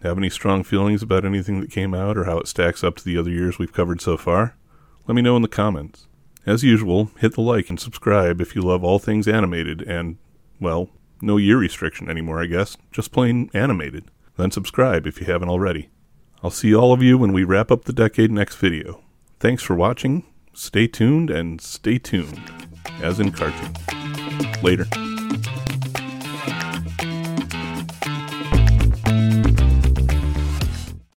Have 0.03 0.17
any 0.17 0.29
strong 0.29 0.63
feelings 0.63 1.01
about 1.01 1.23
anything 1.23 1.61
that 1.61 1.71
came 1.71 1.93
out 1.93 2.17
or 2.17 2.25
how 2.25 2.37
it 2.37 2.47
stacks 2.47 2.83
up 2.83 2.97
to 2.97 3.05
the 3.05 3.17
other 3.17 3.31
years 3.31 3.57
we've 3.57 3.73
covered 3.73 4.01
so 4.01 4.17
far? 4.17 4.55
Let 5.07 5.15
me 5.15 5.21
know 5.21 5.35
in 5.37 5.41
the 5.41 5.47
comments. 5.47 6.07
As 6.45 6.63
usual, 6.63 7.09
hit 7.19 7.35
the 7.35 7.41
like 7.41 7.69
and 7.69 7.79
subscribe 7.79 8.41
if 8.41 8.53
you 8.53 8.61
love 8.61 8.83
all 8.83 8.99
things 8.99 9.27
animated 9.27 9.81
and, 9.81 10.17
well, 10.59 10.89
no 11.21 11.37
year 11.37 11.57
restriction 11.57 12.09
anymore, 12.09 12.41
I 12.41 12.47
guess, 12.47 12.75
just 12.91 13.13
plain 13.13 13.49
animated. 13.53 14.11
Then 14.35 14.51
subscribe 14.51 15.07
if 15.07 15.21
you 15.21 15.25
haven't 15.25 15.49
already. 15.49 15.89
I'll 16.43 16.51
see 16.51 16.75
all 16.75 16.91
of 16.91 17.01
you 17.01 17.17
when 17.17 17.31
we 17.31 17.45
wrap 17.45 17.71
up 17.71 17.85
the 17.85 17.93
decade 17.93 18.29
next 18.29 18.57
video. 18.57 19.01
Thanks 19.39 19.63
for 19.63 19.75
watching, 19.75 20.25
Stay 20.55 20.85
tuned 20.85 21.31
and 21.31 21.59
stay 21.59 21.97
tuned, 21.97 22.51
as 23.01 23.19
in 23.19 23.31
cartoon. 23.31 23.73
Later. 24.61 24.85